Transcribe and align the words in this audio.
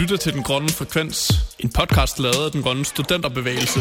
lytter 0.00 0.16
til 0.16 0.32
Den 0.34 0.42
Grønne 0.42 0.68
Frekvens, 0.68 1.32
en 1.58 1.70
podcast 1.70 2.18
lavet 2.18 2.44
af 2.44 2.50
Den 2.52 2.62
Grønne 2.62 2.84
Studenterbevægelse. 2.84 3.80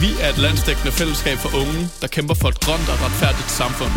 Vi 0.00 0.08
er 0.22 0.28
et 0.28 0.38
landsdækkende 0.38 0.92
fællesskab 0.92 1.36
for 1.38 1.58
unge, 1.60 1.80
der 2.00 2.06
kæmper 2.06 2.34
for 2.34 2.48
et 2.48 2.60
grønt 2.60 2.88
og 2.92 2.98
retfærdigt 3.04 3.50
samfund. 3.60 3.92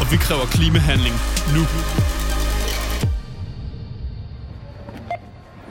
Og 0.00 0.12
vi 0.12 0.16
kræver 0.16 0.46
klimahandling 0.56 1.14
nu. 1.54 1.62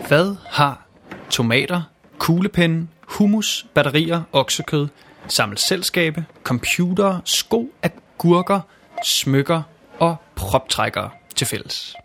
Hvad 0.07 0.35
har 0.49 0.87
tomater, 1.29 1.81
kuglepenne, 2.17 2.87
hummus, 3.01 3.65
batterier, 3.73 4.21
oksekød, 4.31 4.87
sammelselskabe, 5.27 6.25
computere, 6.43 7.21
sko, 7.25 7.73
agurker, 7.83 8.59
smykker 9.03 9.61
og 9.99 10.15
proptrækkere 10.35 11.09
til 11.35 11.47
fælles? 11.47 11.95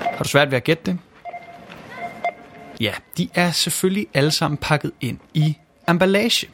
Har 0.00 0.24
du 0.24 0.28
svært 0.28 0.50
ved 0.50 0.56
at 0.56 0.64
gætte 0.64 0.82
det? 0.86 0.98
Ja, 2.80 2.92
de 3.16 3.28
er 3.34 3.50
selvfølgelig 3.50 4.06
alle 4.14 4.30
sammen 4.30 4.58
pakket 4.58 4.92
ind 5.00 5.18
i 5.34 5.56
emballage. 5.88 6.48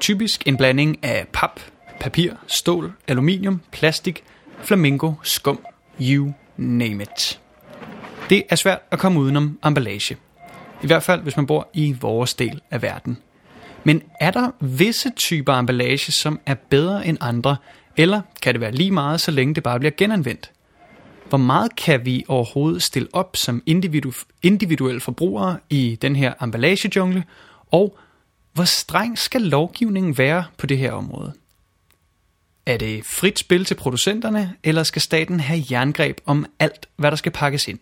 Typisk 0.00 0.46
en 0.46 0.56
blanding 0.56 1.04
af 1.04 1.26
pap, 1.32 1.60
papir, 2.00 2.32
stål, 2.46 2.92
aluminium, 3.08 3.60
plastik, 3.72 4.24
flamingo, 4.62 5.12
skum, 5.22 5.64
you 6.00 6.32
name 6.56 7.02
it. 7.02 7.40
Det 8.30 8.42
er 8.48 8.56
svært 8.56 8.78
at 8.90 8.98
komme 8.98 9.20
udenom 9.20 9.58
emballage. 9.66 10.16
I 10.82 10.86
hvert 10.86 11.02
fald, 11.02 11.20
hvis 11.20 11.36
man 11.36 11.46
bor 11.46 11.68
i 11.72 11.96
vores 12.00 12.34
del 12.34 12.60
af 12.70 12.82
verden. 12.82 13.18
Men 13.84 14.02
er 14.20 14.30
der 14.30 14.50
visse 14.60 15.10
typer 15.10 15.54
emballage, 15.54 16.12
som 16.12 16.40
er 16.46 16.54
bedre 16.54 17.06
end 17.06 17.18
andre, 17.20 17.56
eller 17.96 18.20
kan 18.42 18.54
det 18.54 18.60
være 18.60 18.72
lige 18.72 18.90
meget, 18.90 19.20
så 19.20 19.30
længe 19.30 19.54
det 19.54 19.62
bare 19.62 19.78
bliver 19.78 19.92
genanvendt? 19.96 20.50
Hvor 21.28 21.38
meget 21.38 21.76
kan 21.76 22.04
vi 22.04 22.24
overhovedet 22.28 22.82
stille 22.82 23.08
op 23.12 23.36
som 23.36 23.62
individu- 23.70 24.24
individuelle 24.42 25.00
forbrugere 25.00 25.58
i 25.70 25.98
den 26.02 26.16
her 26.16 26.34
emballagejungle, 26.42 27.24
og 27.70 27.98
hvor 28.52 28.64
streng 28.64 29.18
skal 29.18 29.42
lovgivningen 29.42 30.18
være 30.18 30.44
på 30.58 30.66
det 30.66 30.78
her 30.78 30.92
område? 30.92 31.32
Er 32.66 32.76
det 32.76 33.04
frit 33.04 33.38
spil 33.38 33.64
til 33.64 33.74
producenterne, 33.74 34.54
eller 34.64 34.82
skal 34.82 35.02
staten 35.02 35.40
have 35.40 35.62
jerngreb 35.70 36.20
om 36.26 36.46
alt, 36.58 36.88
hvad 36.96 37.10
der 37.10 37.16
skal 37.16 37.32
pakkes 37.32 37.68
ind? 37.68 37.78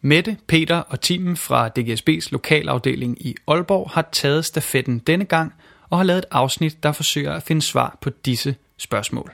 Mette, 0.00 0.36
Peter 0.46 0.76
og 0.76 1.00
teamen 1.00 1.36
fra 1.36 1.70
DGSB's 1.78 2.28
lokalafdeling 2.32 3.26
i 3.26 3.34
Aalborg 3.48 3.90
har 3.90 4.08
taget 4.12 4.44
stafetten 4.44 4.98
denne 4.98 5.24
gang 5.24 5.52
og 5.90 5.98
har 5.98 6.04
lavet 6.04 6.18
et 6.18 6.24
afsnit, 6.30 6.82
der 6.82 6.92
forsøger 6.92 7.32
at 7.32 7.42
finde 7.42 7.62
svar 7.62 7.98
på 8.00 8.10
disse 8.10 8.56
spørgsmål. 8.78 9.32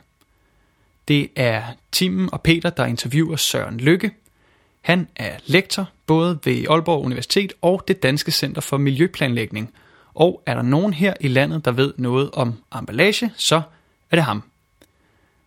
Det 1.10 1.28
er 1.36 1.62
Timen 1.92 2.28
og 2.32 2.40
Peter, 2.42 2.70
der 2.70 2.84
interviewer 2.84 3.36
Søren 3.36 3.80
Lykke. 3.80 4.10
Han 4.80 5.08
er 5.16 5.30
lektor 5.46 5.88
både 6.06 6.38
ved 6.44 6.64
Aalborg 6.68 7.04
Universitet 7.04 7.52
og 7.62 7.84
det 7.88 8.02
Danske 8.02 8.30
Center 8.30 8.60
for 8.60 8.76
Miljøplanlægning. 8.76 9.72
Og 10.14 10.42
er 10.46 10.54
der 10.54 10.62
nogen 10.62 10.92
her 10.92 11.14
i 11.20 11.28
landet, 11.28 11.64
der 11.64 11.70
ved 11.70 11.94
noget 11.96 12.30
om 12.32 12.54
emballage, 12.78 13.32
så 13.36 13.62
er 14.10 14.16
det 14.16 14.24
ham. 14.24 14.42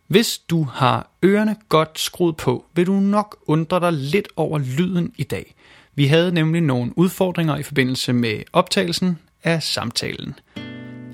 Hvis 0.08 0.38
du 0.38 0.64
har 0.64 1.10
ørerne 1.26 1.56
godt 1.70 2.00
skruet 2.00 2.38
på, 2.38 2.66
vil 2.76 2.88
du 2.88 2.94
nok 2.94 3.38
undre 3.46 3.80
dig 3.80 3.94
lidt 3.94 4.28
over 4.36 4.60
lyden 4.60 5.14
i 5.18 5.24
dag. 5.24 5.56
Vi 5.96 6.06
havde 6.06 6.32
nemlig 6.32 6.62
nogle 6.62 6.98
udfordringer 6.98 7.58
i 7.58 7.64
forbindelse 7.64 8.14
med 8.14 8.44
optagelsen 8.54 9.20
af 9.44 9.64
samtalen. 9.64 10.36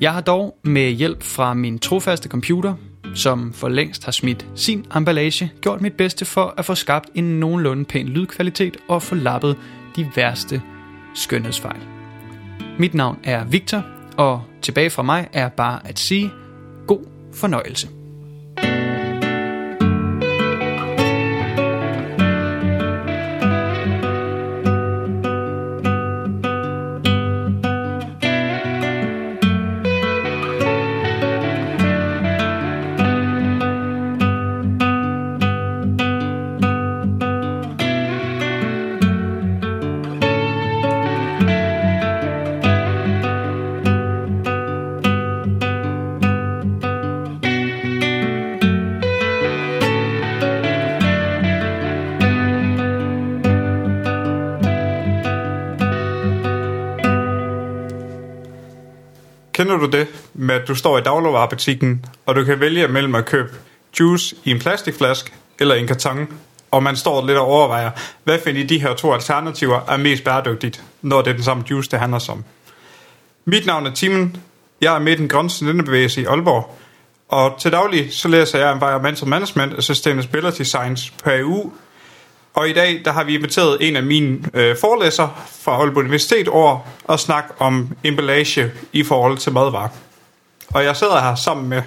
Jeg 0.02 0.14
har 0.14 0.22
dog 0.22 0.58
med 0.64 0.92
hjælp 0.92 1.24
fra 1.24 1.54
min 1.54 1.80
trofaste 1.80 2.30
computer, 2.30 2.76
som 3.16 3.54
for 3.54 3.70
længst 3.70 4.06
har 4.06 4.12
smidt 4.12 4.46
sin 4.56 4.86
emballage, 4.96 5.52
gjort 5.62 5.82
mit 5.82 5.94
bedste 5.94 6.26
for 6.26 6.54
at 6.58 6.66
få 6.66 6.76
skabt 6.76 7.10
en 7.16 7.40
nogenlunde 7.40 7.86
pæn 7.86 8.08
lydkvalitet 8.08 8.78
og 8.88 9.02
få 9.02 9.16
lappet 9.16 9.56
de 9.96 10.12
værste 10.16 10.62
skønhedsfejl. 11.16 11.80
Mit 12.80 12.94
navn 12.94 13.20
er 13.24 13.46
Victor, 13.46 13.86
og 14.18 14.44
tilbage 14.62 14.90
fra 14.90 15.04
mig 15.04 15.28
er 15.34 15.50
bare 15.50 15.88
at 15.88 16.00
sige 16.00 16.32
god 16.88 17.06
fornøjelse. 17.34 17.99
Kender 59.70 59.88
du 59.88 59.98
det 59.98 60.08
med, 60.34 60.56
at 60.56 60.68
du 60.68 60.76
står 60.76 60.98
i 60.98 61.02
dagligvarerbutikken, 61.02 62.06
og 62.26 62.36
du 62.36 62.44
kan 62.44 62.60
vælge 62.60 62.88
mellem 62.88 63.16
at 63.16 63.26
købe 63.26 63.50
juice 64.00 64.36
i 64.44 64.52
en 64.52 64.60
plastikflaske 64.60 65.32
eller 65.60 65.76
i 65.76 65.80
en 65.80 65.88
karton, 65.88 66.28
og 66.72 66.84
man 66.84 66.96
står 66.96 67.26
lidt 67.26 67.38
og 67.38 67.46
overvejer, 67.46 67.92
hvad 68.24 68.40
finder 68.44 68.68
de 68.68 68.82
her 68.82 68.94
to 68.94 69.14
alternativer 69.14 69.82
er 69.88 69.98
mest 69.98 70.24
bæredygtigt, 70.24 70.84
når 71.02 71.22
det 71.22 71.30
er 71.30 71.34
den 71.34 71.44
samme 71.44 71.64
juice, 71.70 71.92
det 71.92 72.00
handler 72.00 72.30
om. 72.30 72.44
Mit 73.46 73.66
navn 73.66 73.86
er 73.86 73.92
Timen. 73.92 74.38
Jeg 74.82 74.96
er 74.96 75.00
med 75.00 75.14
i 75.14 75.16
den 75.16 75.28
grønne 75.28 75.50
studenterbevægelse 75.50 76.22
i 76.22 76.26
Aalborg, 76.26 76.78
og 77.28 77.56
til 77.60 77.72
daglig 77.72 78.14
så 78.14 78.28
læser 78.28 78.60
jeg 78.60 78.74
Environmental 78.74 79.28
Management 79.28 79.74
og 79.74 79.84
Sustainability 79.84 80.62
Science 80.62 81.14
på 81.24 81.30
AU, 81.30 81.74
og 82.60 82.70
i 82.70 82.74
dag 82.74 83.02
der 83.06 83.12
har 83.12 83.24
vi 83.24 83.36
inviteret 83.36 83.88
en 83.88 83.96
af 83.96 84.04
mine 84.04 84.40
øh, 84.54 84.76
forelæsere 84.82 85.34
fra 85.52 85.72
Aalborg 85.72 85.98
Universitet 85.98 86.48
over 86.48 86.80
at 87.10 87.20
snakke 87.20 87.50
om 87.60 87.98
emballage 88.04 88.72
i 88.94 89.04
forhold 89.04 89.38
til 89.38 89.52
madvarer. 89.52 89.90
Og 90.68 90.84
jeg 90.84 90.96
sidder 90.96 91.22
her 91.22 91.36
sammen 91.36 91.70
med... 91.70 91.82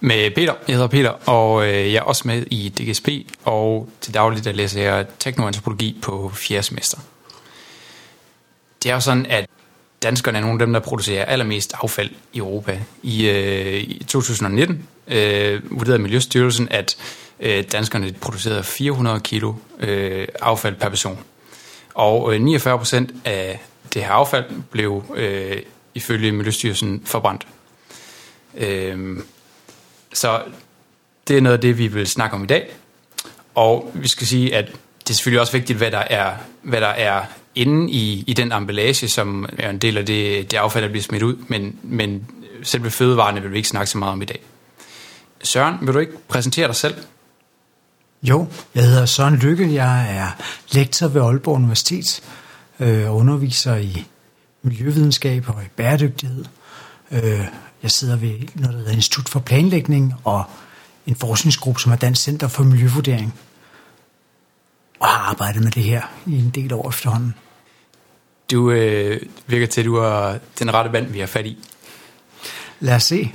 Med 0.00 0.30
Peter. 0.30 0.54
Jeg 0.68 0.74
hedder 0.76 0.88
Peter, 0.88 1.28
og 1.28 1.66
øh, 1.66 1.92
jeg 1.92 1.98
er 1.98 2.02
også 2.02 2.22
med 2.28 2.44
i 2.50 2.68
DGSP, 2.68 3.08
og 3.44 3.88
til 4.00 4.14
daglig 4.14 4.44
der 4.44 4.52
læser 4.52 4.82
jeg 4.82 5.06
teknoantropologi 5.18 5.98
på 6.02 6.32
fjerde 6.34 6.62
semester. 6.62 6.98
Det 8.82 8.90
er 8.90 8.94
jo 8.94 9.00
sådan, 9.00 9.26
at 9.26 9.46
danskerne 10.02 10.38
er 10.38 10.42
nogle 10.42 10.54
af 10.54 10.58
dem, 10.58 10.72
der 10.72 10.80
producerer 10.80 11.24
allermest 11.24 11.74
affald 11.82 12.10
i 12.32 12.38
Europa. 12.38 12.80
I, 13.02 13.28
øh, 13.28 13.76
i 13.76 14.04
2019 14.08 14.88
øh, 15.08 15.78
vurderede 15.78 16.02
Miljøstyrelsen, 16.02 16.68
at 16.70 16.96
øh, 17.40 17.64
danskerne 17.72 18.12
producerede 18.20 18.62
400 18.62 19.20
kilo 19.20 19.54
øh, 19.80 20.28
affald 20.40 20.74
per 20.74 20.88
person. 20.88 21.18
Og 21.94 22.34
øh, 22.34 22.40
49 22.40 22.78
procent 22.78 23.10
af 23.24 23.60
det 23.94 24.04
her 24.04 24.12
affald 24.12 24.44
blev 24.70 25.04
øh, 25.14 25.62
ifølge 25.94 26.32
Miljøstyrelsen 26.32 27.02
forbrændt. 27.04 27.46
Øh, 28.56 29.18
så 30.12 30.42
det 31.28 31.36
er 31.36 31.40
noget 31.40 31.56
af 31.56 31.60
det, 31.60 31.78
vi 31.78 31.86
vil 31.86 32.06
snakke 32.06 32.36
om 32.36 32.44
i 32.44 32.46
dag. 32.46 32.70
Og 33.54 33.90
vi 33.94 34.08
skal 34.08 34.26
sige, 34.26 34.56
at 34.56 34.66
det 34.98 35.10
er 35.10 35.14
selvfølgelig 35.14 35.40
også 35.40 35.52
vigtigt, 35.52 35.78
hvad 35.78 35.90
der 35.90 35.98
er, 35.98 36.32
hvad 36.62 36.80
der 36.80 36.86
er 36.86 37.24
inde 37.54 37.90
i, 37.90 38.24
i 38.26 38.32
den 38.32 38.52
emballage, 38.52 39.08
som 39.08 39.48
er 39.58 39.70
en 39.70 39.78
del 39.78 39.98
af 39.98 40.06
det, 40.06 40.50
det 40.50 40.56
affald, 40.56 40.84
der 40.84 40.90
bliver 40.90 41.02
smidt 41.02 41.22
ud. 41.22 41.36
Men, 41.48 41.78
men 41.82 42.26
selve 42.62 42.90
fødevarene 42.90 43.42
vil 43.42 43.52
vi 43.52 43.56
ikke 43.56 43.68
snakke 43.68 43.90
så 43.90 43.98
meget 43.98 44.12
om 44.12 44.22
i 44.22 44.24
dag. 44.24 44.40
Søren, 45.42 45.86
vil 45.86 45.94
du 45.94 45.98
ikke 45.98 46.18
præsentere 46.28 46.66
dig 46.66 46.76
selv? 46.76 46.94
Jo, 48.22 48.46
jeg 48.74 48.84
hedder 48.84 49.06
Søren 49.06 49.36
Lykke. 49.36 49.74
Jeg 49.74 50.16
er 50.16 50.30
lektor 50.72 51.08
ved 51.08 51.22
Aalborg 51.22 51.54
Universitet 51.54 52.22
øh, 52.80 53.10
og 53.10 53.16
underviser 53.16 53.76
i 53.76 54.06
miljøvidenskab 54.62 55.48
og 55.48 55.62
i 55.62 55.68
bæredygtighed. 55.76 56.44
Øh, 57.10 57.44
jeg 57.82 57.90
sidder 57.90 58.16
ved 58.16 58.32
noget, 58.54 58.72
der 58.72 58.78
hedder 58.78 58.92
Institut 58.92 59.28
for 59.28 59.40
Planlægning 59.40 60.14
og 60.24 60.44
en 61.06 61.16
forskningsgruppe, 61.16 61.80
som 61.80 61.92
er 61.92 61.96
Dansk 61.96 62.22
Center 62.22 62.48
for 62.48 62.62
Miljøvurdering. 62.62 63.34
Og 65.00 65.08
har 65.08 65.30
arbejdet 65.30 65.62
med 65.62 65.70
det 65.70 65.82
her 65.82 66.02
i 66.26 66.38
en 66.38 66.50
del 66.50 66.72
år 66.72 66.88
efterhånden. 66.88 67.34
Du 68.50 68.70
øh, 68.70 69.20
virker 69.46 69.66
til, 69.66 69.80
at 69.80 69.84
du 69.84 69.96
er 69.96 70.38
den 70.58 70.74
rette 70.74 70.92
vand, 70.92 71.06
vi 71.06 71.20
har 71.20 71.26
fat 71.26 71.46
i. 71.46 71.58
Lad 72.80 72.94
os 72.94 73.02
se. 73.02 73.32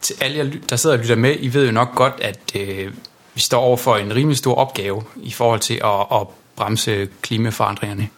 Til 0.00 0.16
alle 0.20 0.38
jer, 0.38 0.50
der 0.70 0.76
sidder 0.76 0.96
og 0.96 1.02
lytter 1.02 1.16
med, 1.16 1.36
I 1.40 1.54
ved 1.54 1.66
jo 1.66 1.72
nok 1.72 1.94
godt, 1.94 2.14
at 2.20 2.38
øh, 2.56 2.92
vi 3.34 3.40
står 3.40 3.60
over 3.60 3.76
for 3.76 3.96
en 3.96 4.14
rimelig 4.14 4.38
stor 4.38 4.54
opgave 4.54 5.02
i 5.16 5.30
forhold 5.30 5.60
til 5.60 5.80
at, 5.84 6.20
at 6.20 6.26
bremse 6.56 7.08
klimaforandringerne. 7.22 8.08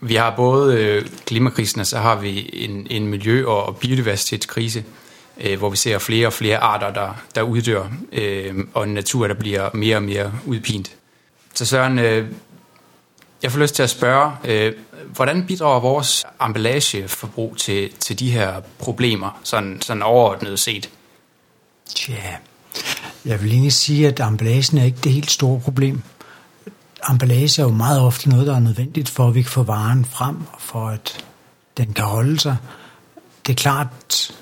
Vi 0.00 0.14
har 0.14 0.36
både 0.36 0.76
øh, 0.76 1.06
klimakrisen, 1.26 1.80
og 1.80 1.86
så 1.86 1.98
har 1.98 2.16
vi 2.16 2.50
en, 2.52 2.86
en 2.90 3.06
miljø- 3.06 3.46
og 3.46 3.76
biodiversitetskrise, 3.76 4.84
øh, 5.40 5.58
hvor 5.58 5.70
vi 5.70 5.76
ser 5.76 5.98
flere 5.98 6.26
og 6.26 6.32
flere 6.32 6.58
arter, 6.58 6.92
der, 6.92 7.14
der 7.34 7.42
uddør, 7.42 7.88
øh, 8.12 8.54
og 8.74 8.84
en 8.84 8.94
natur, 8.94 9.26
der 9.26 9.34
bliver 9.34 9.70
mere 9.74 9.96
og 9.96 10.02
mere 10.02 10.32
udpint. 10.46 10.90
Så 11.54 11.64
Søren, 11.66 11.98
øh, 11.98 12.26
Jeg 13.42 13.52
får 13.52 13.58
lyst 13.58 13.74
til 13.74 13.82
at 13.82 13.90
spørge, 13.90 14.32
øh, 14.44 14.72
hvordan 15.14 15.46
bidrager 15.46 15.80
vores 15.80 16.24
emballageforbrug 16.46 17.56
til, 17.56 17.92
til 17.98 18.18
de 18.18 18.30
her 18.30 18.60
problemer, 18.78 19.40
sådan, 19.44 19.80
sådan 19.82 20.02
overordnet 20.02 20.58
set? 20.58 20.90
Tja, 21.94 22.36
jeg 23.24 23.42
vil 23.42 23.52
egentlig 23.52 23.72
sige, 23.72 24.08
at 24.08 24.20
emballagen 24.20 24.78
er 24.78 24.84
ikke 24.84 24.98
det 25.04 25.12
helt 25.12 25.30
store 25.30 25.60
problem. 25.60 26.02
Emballage 27.10 27.62
er 27.62 27.66
jo 27.66 27.72
meget 27.72 28.00
ofte 28.00 28.28
noget, 28.28 28.46
der 28.46 28.54
er 28.54 28.60
nødvendigt 28.60 29.08
for, 29.08 29.28
at 29.28 29.34
vi 29.34 29.42
kan 29.42 29.50
få 29.50 29.62
varen 29.62 30.04
frem, 30.04 30.36
og 30.52 30.60
for 30.60 30.88
at 30.88 31.24
den 31.76 31.92
kan 31.92 32.04
holde 32.04 32.40
sig. 32.40 32.56
Det 33.46 33.52
er 33.52 33.56
klart, 33.56 33.88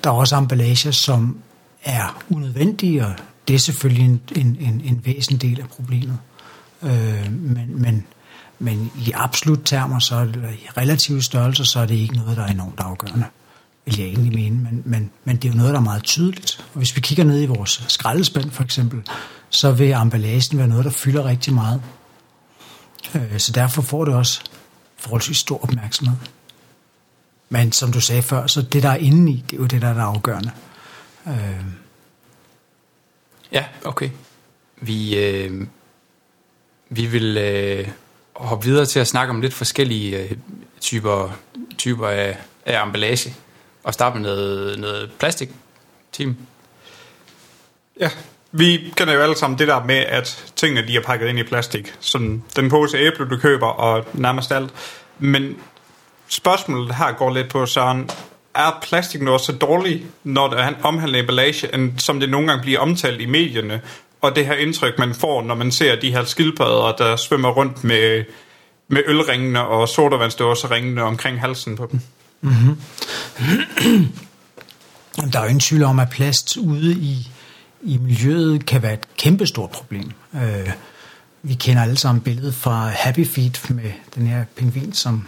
der 0.03 0.09
er 0.09 0.13
også 0.13 0.37
emballager, 0.37 0.91
som 0.91 1.37
er 1.83 2.23
unødvendige, 2.29 3.05
og 3.05 3.13
det 3.47 3.53
er 3.53 3.59
selvfølgelig 3.59 4.05
en, 4.05 4.21
en, 4.35 4.57
en, 4.59 4.81
en 4.85 5.01
væsentlig 5.05 5.41
del 5.41 5.59
af 5.59 5.69
problemet. 5.69 6.17
Øh, 6.83 7.31
men, 7.31 7.81
men, 7.81 8.05
men 8.59 8.91
i 8.97 9.11
absolut 9.13 9.59
termer, 9.65 9.99
så, 9.99 10.21
eller 10.21 10.49
i 10.49 10.67
relative 10.77 11.21
størrelser, 11.21 11.63
så 11.63 11.79
er 11.79 11.85
det 11.85 11.95
ikke 11.95 12.15
noget, 12.15 12.37
der 12.37 12.43
er 12.43 12.51
enormt 12.51 12.79
afgørende 12.79 13.25
vil 13.89 13.99
jeg 13.99 14.07
egentlig 14.07 14.33
mene, 14.33 14.55
men, 14.55 14.81
men, 14.85 15.11
men 15.23 15.35
det 15.35 15.47
er 15.47 15.51
jo 15.51 15.57
noget, 15.57 15.73
der 15.73 15.79
er 15.79 15.83
meget 15.83 16.03
tydeligt. 16.03 16.65
Og 16.73 16.77
hvis 16.77 16.95
vi 16.95 17.01
kigger 17.01 17.23
ned 17.23 17.41
i 17.41 17.45
vores 17.45 17.83
skraldespand 17.87 18.51
for 18.51 18.63
eksempel, 18.63 19.01
så 19.49 19.71
vil 19.71 19.91
emballagen 19.91 20.57
være 20.57 20.67
noget, 20.67 20.85
der 20.85 20.91
fylder 20.91 21.25
rigtig 21.25 21.53
meget. 21.53 21.81
Øh, 23.15 23.39
så 23.39 23.51
derfor 23.51 23.81
får 23.81 24.05
det 24.05 24.13
også 24.13 24.41
forholdsvis 24.97 25.37
stor 25.37 25.63
opmærksomhed. 25.63 26.17
Men 27.49 27.71
som 27.71 27.91
du 27.91 28.01
sagde 28.01 28.21
før, 28.21 28.47
så 28.47 28.61
det, 28.61 28.83
der 28.83 28.89
er 28.89 28.95
inde 28.95 29.31
i, 29.31 29.43
det 29.49 29.57
er 29.57 29.61
jo 29.61 29.65
det, 29.65 29.81
der 29.81 29.87
er 29.87 30.01
afgørende. 30.01 30.51
Øh. 31.27 31.65
Ja, 33.51 33.65
okay. 33.85 34.09
Vi, 34.81 35.17
øh, 35.17 35.67
vi 36.89 37.05
vil 37.05 37.37
øh, 37.37 37.87
hoppe 38.35 38.65
videre 38.65 38.85
til 38.85 38.99
at 38.99 39.07
snakke 39.07 39.33
om 39.33 39.41
lidt 39.41 39.53
forskellige 39.53 40.23
øh, 40.23 40.31
typer, 40.81 41.37
typer 41.77 42.07
af, 42.07 42.37
af 42.65 42.83
emballage 42.83 43.35
og 43.89 43.93
starte 43.93 44.19
med 44.19 44.29
noget, 44.29 44.79
noget 44.79 45.11
plastik, 45.19 45.49
team. 46.11 46.37
Ja, 47.99 48.09
vi 48.51 48.93
kender 48.95 49.13
jo 49.13 49.19
alle 49.19 49.37
sammen 49.37 49.59
det 49.59 49.67
der 49.67 49.83
med, 49.83 49.95
at 49.95 50.51
tingene 50.55 50.87
de 50.87 50.95
er 50.95 51.01
pakket 51.01 51.27
ind 51.27 51.39
i 51.39 51.43
plastik. 51.43 51.93
Sådan 51.99 52.43
den 52.55 52.69
pose 52.69 52.97
æble, 52.97 53.29
du 53.29 53.37
køber, 53.37 53.67
og 53.67 54.05
nærmest 54.13 54.51
alt. 54.51 54.69
Men 55.19 55.57
spørgsmålet 56.27 56.95
her 56.95 57.11
går 57.11 57.33
lidt 57.33 57.49
på, 57.49 57.65
Søren, 57.65 58.09
er 58.55 58.79
plastik 58.81 59.21
noget 59.21 59.41
så 59.41 59.51
dårligt, 59.51 60.03
når 60.23 60.47
det 60.49 60.75
omhandler 60.83 61.19
emballage, 61.19 61.75
end 61.75 61.99
som 61.99 62.19
det 62.19 62.29
nogle 62.29 62.47
gange 62.47 62.61
bliver 62.61 62.79
omtalt 62.79 63.21
i 63.21 63.25
medierne, 63.25 63.81
og 64.21 64.35
det 64.35 64.45
her 64.45 64.53
indtryk, 64.53 64.99
man 64.99 65.13
får, 65.13 65.41
når 65.41 65.55
man 65.55 65.71
ser 65.71 65.99
de 65.99 66.11
her 66.11 66.23
skildpadder, 66.23 66.95
der 66.97 67.15
svømmer 67.15 67.49
rundt 67.49 67.83
med, 67.83 68.23
med 68.87 69.03
ølringene 69.07 69.67
og 69.67 69.89
sodavandsdåseringene 69.89 71.03
omkring 71.03 71.39
halsen 71.39 71.75
på 71.75 71.87
dem? 71.91 72.01
Mm-hmm. 72.41 72.77
Der 75.31 75.39
er 75.39 75.43
jo 75.43 75.47
ingen 75.47 75.59
tvivl 75.59 75.83
om, 75.83 75.99
at 75.99 76.09
plast 76.09 76.57
ude 76.57 76.93
i, 76.93 77.31
i 77.81 77.97
miljøet 77.97 78.65
kan 78.65 78.81
være 78.81 78.93
et 78.93 79.15
kæmpestort 79.17 79.69
problem. 79.69 80.11
Øh, 80.35 80.71
vi 81.43 81.53
kender 81.53 81.83
alle 81.83 81.97
sammen 81.97 82.21
billedet 82.21 82.55
fra 82.55 82.87
Happy 82.87 83.27
Feet 83.27 83.69
med 83.69 83.91
den 84.15 84.27
her 84.27 84.45
pingvin, 84.55 84.93
som 84.93 85.27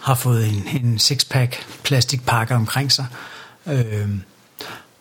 har 0.00 0.14
fået 0.14 0.48
en, 0.48 0.82
en 0.82 0.98
sixpack 0.98 1.66
plastikpakke 1.82 2.54
omkring 2.54 2.92
sig. 2.92 3.06
Øh, 3.66 4.08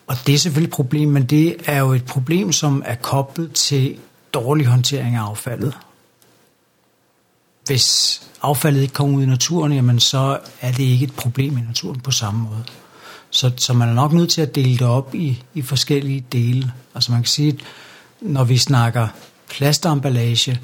og 0.07 0.17
det 0.27 0.35
er 0.35 0.39
selvfølgelig 0.39 0.67
et 0.67 0.73
problem, 0.73 1.09
men 1.09 1.25
det 1.25 1.55
er 1.65 1.79
jo 1.79 1.93
et 1.93 2.05
problem, 2.05 2.51
som 2.51 2.83
er 2.85 2.95
koblet 2.95 3.51
til 3.51 3.97
dårlig 4.33 4.65
håndtering 4.65 5.15
af 5.15 5.21
affaldet. 5.21 5.77
Hvis 7.65 8.21
affaldet 8.41 8.81
ikke 8.81 8.93
kommer 8.93 9.17
ud 9.17 9.23
i 9.23 9.25
naturen, 9.25 9.73
jamen 9.73 9.99
så 9.99 10.39
er 10.61 10.71
det 10.71 10.83
ikke 10.83 11.03
et 11.03 11.13
problem 11.13 11.57
i 11.57 11.61
naturen 11.61 11.99
på 11.99 12.11
samme 12.11 12.43
måde. 12.43 12.63
Så, 13.29 13.51
så 13.57 13.73
man 13.73 13.89
er 13.89 13.93
nok 13.93 14.13
nødt 14.13 14.29
til 14.29 14.41
at 14.41 14.55
dele 14.55 14.77
det 14.77 14.87
op 14.87 15.15
i, 15.15 15.43
i 15.53 15.61
forskellige 15.61 16.25
dele. 16.31 16.71
Altså 16.95 17.11
man 17.11 17.21
kan 17.21 17.27
sige, 17.27 17.49
at 17.49 17.59
når 18.21 18.43
vi 18.43 18.57
snakker 18.57 19.07
plastemballage, 19.49 20.59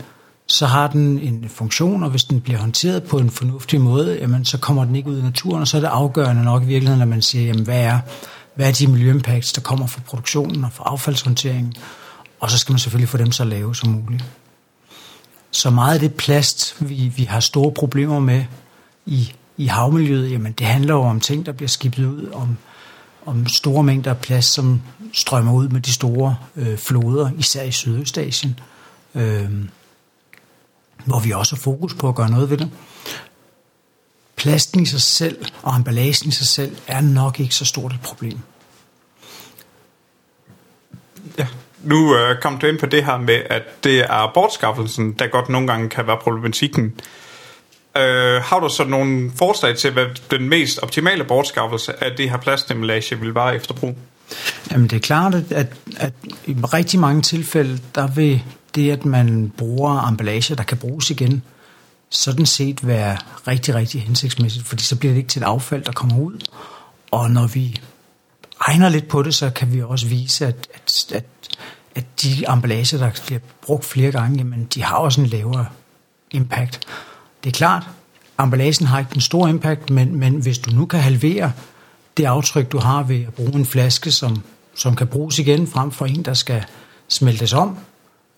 så 0.47 0.65
har 0.65 0.87
den 0.87 1.19
en 1.19 1.49
funktion, 1.49 2.03
og 2.03 2.09
hvis 2.09 2.23
den 2.23 2.41
bliver 2.41 2.59
håndteret 2.59 3.03
på 3.03 3.17
en 3.17 3.29
fornuftig 3.29 3.81
måde, 3.81 4.17
jamen 4.21 4.45
så 4.45 4.57
kommer 4.57 4.85
den 4.85 4.95
ikke 4.95 5.09
ud 5.09 5.19
i 5.19 5.21
naturen, 5.21 5.61
og 5.61 5.67
så 5.67 5.77
er 5.77 5.81
det 5.81 5.87
afgørende 5.87 6.43
nok 6.43 6.63
i 6.63 6.65
virkeligheden, 6.65 6.99
når 6.99 7.05
man 7.05 7.21
siger, 7.21 7.45
jamen 7.45 7.63
hvad 7.63 7.81
er, 7.81 7.99
hvad 8.55 8.67
er 8.67 8.71
de 8.71 8.87
miljøimpacts, 8.87 9.53
der 9.53 9.61
kommer 9.61 9.87
fra 9.87 10.01
produktionen 10.05 10.63
og 10.63 10.71
fra 10.73 10.83
affaldshåndteringen, 10.87 11.73
og 12.39 12.51
så 12.51 12.57
skal 12.57 12.73
man 12.73 12.79
selvfølgelig 12.79 13.09
få 13.09 13.17
dem 13.17 13.31
så 13.31 13.43
lave 13.43 13.75
som 13.75 13.89
muligt. 13.89 14.23
Så 15.51 15.69
meget 15.69 15.93
af 15.93 15.99
det 15.99 16.13
plast, 16.13 16.75
vi, 16.79 17.13
vi 17.15 17.23
har 17.23 17.39
store 17.39 17.71
problemer 17.71 18.19
med 18.19 18.45
i, 19.05 19.33
i 19.57 19.65
havmiljøet, 19.65 20.31
jamen 20.31 20.51
det 20.51 20.67
handler 20.67 20.93
jo 20.93 21.01
om 21.01 21.19
ting, 21.19 21.45
der 21.45 21.51
bliver 21.51 21.69
skibet 21.69 22.05
ud, 22.05 22.29
om, 22.33 22.57
om 23.25 23.47
store 23.47 23.83
mængder 23.83 24.11
af 24.11 24.17
plast, 24.17 24.53
som 24.53 24.81
strømmer 25.13 25.53
ud 25.53 25.67
med 25.67 25.81
de 25.81 25.93
store 25.93 26.35
øh, 26.55 26.77
floder, 26.77 27.29
især 27.39 27.63
i 27.63 27.71
Sydøstasien, 27.71 28.59
øh, 29.15 29.49
hvor 31.05 31.19
vi 31.19 31.31
også 31.31 31.55
har 31.55 31.61
fokus 31.61 31.93
på 31.93 32.09
at 32.09 32.15
gøre 32.15 32.29
noget 32.29 32.49
ved 32.49 32.57
det. 32.57 32.71
Plasten 34.35 34.81
i 34.81 34.85
sig 34.85 35.01
selv 35.01 35.45
og 35.63 35.75
emballagen 35.75 36.29
i 36.29 36.31
sig 36.31 36.47
selv 36.47 36.77
er 36.87 37.01
nok 37.01 37.39
ikke 37.39 37.55
så 37.55 37.65
stort 37.65 37.93
et 37.93 38.01
problem. 38.01 38.39
Ja, 41.37 41.47
nu 41.83 42.15
øh, 42.15 42.41
kom 42.41 42.57
du 42.57 42.67
ind 42.67 42.79
på 42.79 42.85
det 42.85 43.05
her 43.05 43.17
med, 43.17 43.41
at 43.49 43.83
det 43.83 43.99
er 43.99 44.31
bortskaffelsen, 44.33 45.11
der 45.11 45.27
godt 45.27 45.49
nogle 45.49 45.67
gange 45.67 45.89
kan 45.89 46.07
være 46.07 46.17
problematikken. 46.21 46.93
Øh, 47.97 48.41
har 48.41 48.59
du 48.59 48.69
så 48.69 48.83
nogle 48.83 49.31
forslag 49.35 49.77
til, 49.77 49.91
hvad 49.91 50.05
den 50.31 50.49
mest 50.49 50.79
optimale 50.79 51.23
bortskaffelse 51.23 52.03
af 52.03 52.11
det 52.17 52.29
her 52.29 52.37
plastemballage 52.37 53.19
vil 53.19 53.35
være 53.35 53.55
efter 53.55 53.73
brug? 53.73 53.97
Jamen 54.71 54.87
det 54.87 54.95
er 54.95 54.99
klart, 54.99 55.35
at, 55.35 55.51
at, 55.51 55.67
at 55.97 56.13
i 56.45 56.53
rigtig 56.53 56.99
mange 56.99 57.21
tilfælde, 57.21 57.79
der 57.95 58.07
vil 58.07 58.43
det, 58.75 58.91
at 58.91 59.05
man 59.05 59.53
bruger 59.57 60.07
emballage, 60.07 60.55
der 60.55 60.63
kan 60.63 60.77
bruges 60.77 61.09
igen, 61.09 61.43
sådan 62.09 62.45
set 62.45 62.87
være 62.87 63.17
rigtig, 63.47 63.75
rigtig 63.75 64.01
hensigtsmæssigt, 64.01 64.67
fordi 64.67 64.83
så 64.83 64.95
bliver 64.95 65.13
det 65.13 65.17
ikke 65.17 65.29
til 65.29 65.41
et 65.41 65.45
affald, 65.45 65.83
der 65.83 65.91
kommer 65.91 66.19
ud. 66.19 66.39
Og 67.11 67.31
når 67.31 67.47
vi 67.47 67.81
regner 68.61 68.89
lidt 68.89 69.07
på 69.07 69.23
det, 69.23 69.35
så 69.35 69.49
kan 69.49 69.73
vi 69.73 69.81
også 69.81 70.07
vise, 70.07 70.47
at, 70.47 70.67
at, 70.73 71.05
at 71.13 71.25
at 71.95 72.21
de 72.21 72.45
emballager, 72.53 72.97
der 72.97 73.11
bliver 73.25 73.39
brugt 73.61 73.85
flere 73.85 74.11
gange, 74.11 74.37
jamen, 74.37 74.67
de 74.73 74.83
har 74.83 74.95
også 74.95 75.21
en 75.21 75.27
lavere 75.27 75.65
impact. 76.31 76.79
Det 77.43 77.49
er 77.49 77.53
klart, 77.53 77.83
emballagen 78.39 78.87
har 78.87 78.99
ikke 78.99 79.13
den 79.13 79.21
store 79.21 79.49
impact, 79.49 79.89
men, 79.89 80.15
men 80.15 80.35
hvis 80.35 80.57
du 80.57 80.71
nu 80.71 80.85
kan 80.85 80.99
halvere 80.99 81.51
det 82.17 82.25
aftryk, 82.25 82.71
du 82.71 82.77
har 82.79 83.03
ved 83.03 83.23
at 83.23 83.33
bruge 83.33 83.53
en 83.53 83.65
flaske, 83.65 84.11
som, 84.11 84.43
som 84.75 84.95
kan 84.95 85.07
bruges 85.07 85.39
igen, 85.39 85.67
frem 85.67 85.91
for 85.91 86.05
en, 86.05 86.25
der 86.25 86.33
skal 86.33 86.65
smeltes 87.07 87.53
om, 87.53 87.77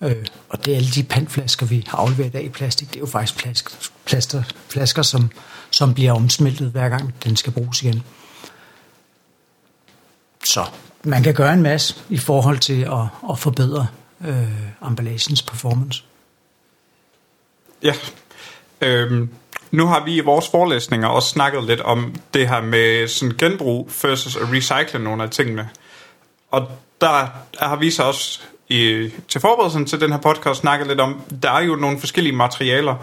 øh, 0.02 0.26
og 0.50 0.66
det 0.66 0.74
er 0.74 0.78
alle 0.78 0.90
de 0.90 1.04
pantflasker, 1.04 1.66
vi 1.66 1.86
har 1.88 1.98
afleveret 1.98 2.28
i 2.28 2.32
dag 2.32 2.44
i 2.44 2.50
plastik, 2.50 2.88
det 2.88 2.96
er 2.96 3.00
jo 3.00 3.06
faktisk 3.06 3.38
plask, 3.38 3.92
plaster, 4.06 4.44
flasker, 4.70 5.02
som, 5.02 5.30
som 5.72 5.94
bliver 5.94 6.12
omsmeltet 6.12 6.72
hver 6.72 6.90
gang, 6.90 7.14
den 7.24 7.36
skal 7.36 7.54
bruges 7.54 7.84
igen. 7.84 8.04
Så 10.46 10.66
man 11.04 11.24
kan 11.24 11.34
gøre 11.34 11.54
en 11.54 11.62
masse 11.62 11.96
i 12.10 12.18
forhold 12.18 12.58
til 12.58 12.82
at, 12.82 13.30
at 13.30 13.40
forbedre 13.40 13.88
øh, 14.28 14.88
emballagens 14.88 15.42
performance. 15.42 16.04
Ja. 17.84 17.94
Øhm, 18.82 19.30
nu 19.72 19.86
har 19.86 20.06
vi 20.06 20.16
i 20.16 20.20
vores 20.20 20.48
forelæsninger 20.48 21.08
også 21.08 21.30
snakket 21.30 21.64
lidt 21.64 21.82
om 21.82 22.16
det 22.34 22.50
her 22.50 22.62
med 22.62 23.08
sådan 23.08 23.38
genbrug 23.38 23.90
versus 24.04 24.36
at 24.36 24.52
recycle 24.52 25.04
nogle 25.04 25.24
af 25.24 25.30
tingene. 25.30 25.70
Og 26.52 26.68
der 27.02 27.28
har 27.60 27.76
vi 27.76 27.92
så 27.92 28.04
også 28.04 28.40
i, 28.70 29.10
til 29.28 29.42
forberedelsen 29.42 29.86
til 29.86 30.02
den 30.02 30.12
her 30.12 30.20
podcast 30.20 30.60
snakket 30.60 30.88
lidt 30.88 31.00
om, 31.00 31.22
der 31.44 31.52
er 31.52 31.62
jo 31.62 31.76
nogle 31.76 32.00
forskellige 32.00 32.36
materialer, 32.36 32.96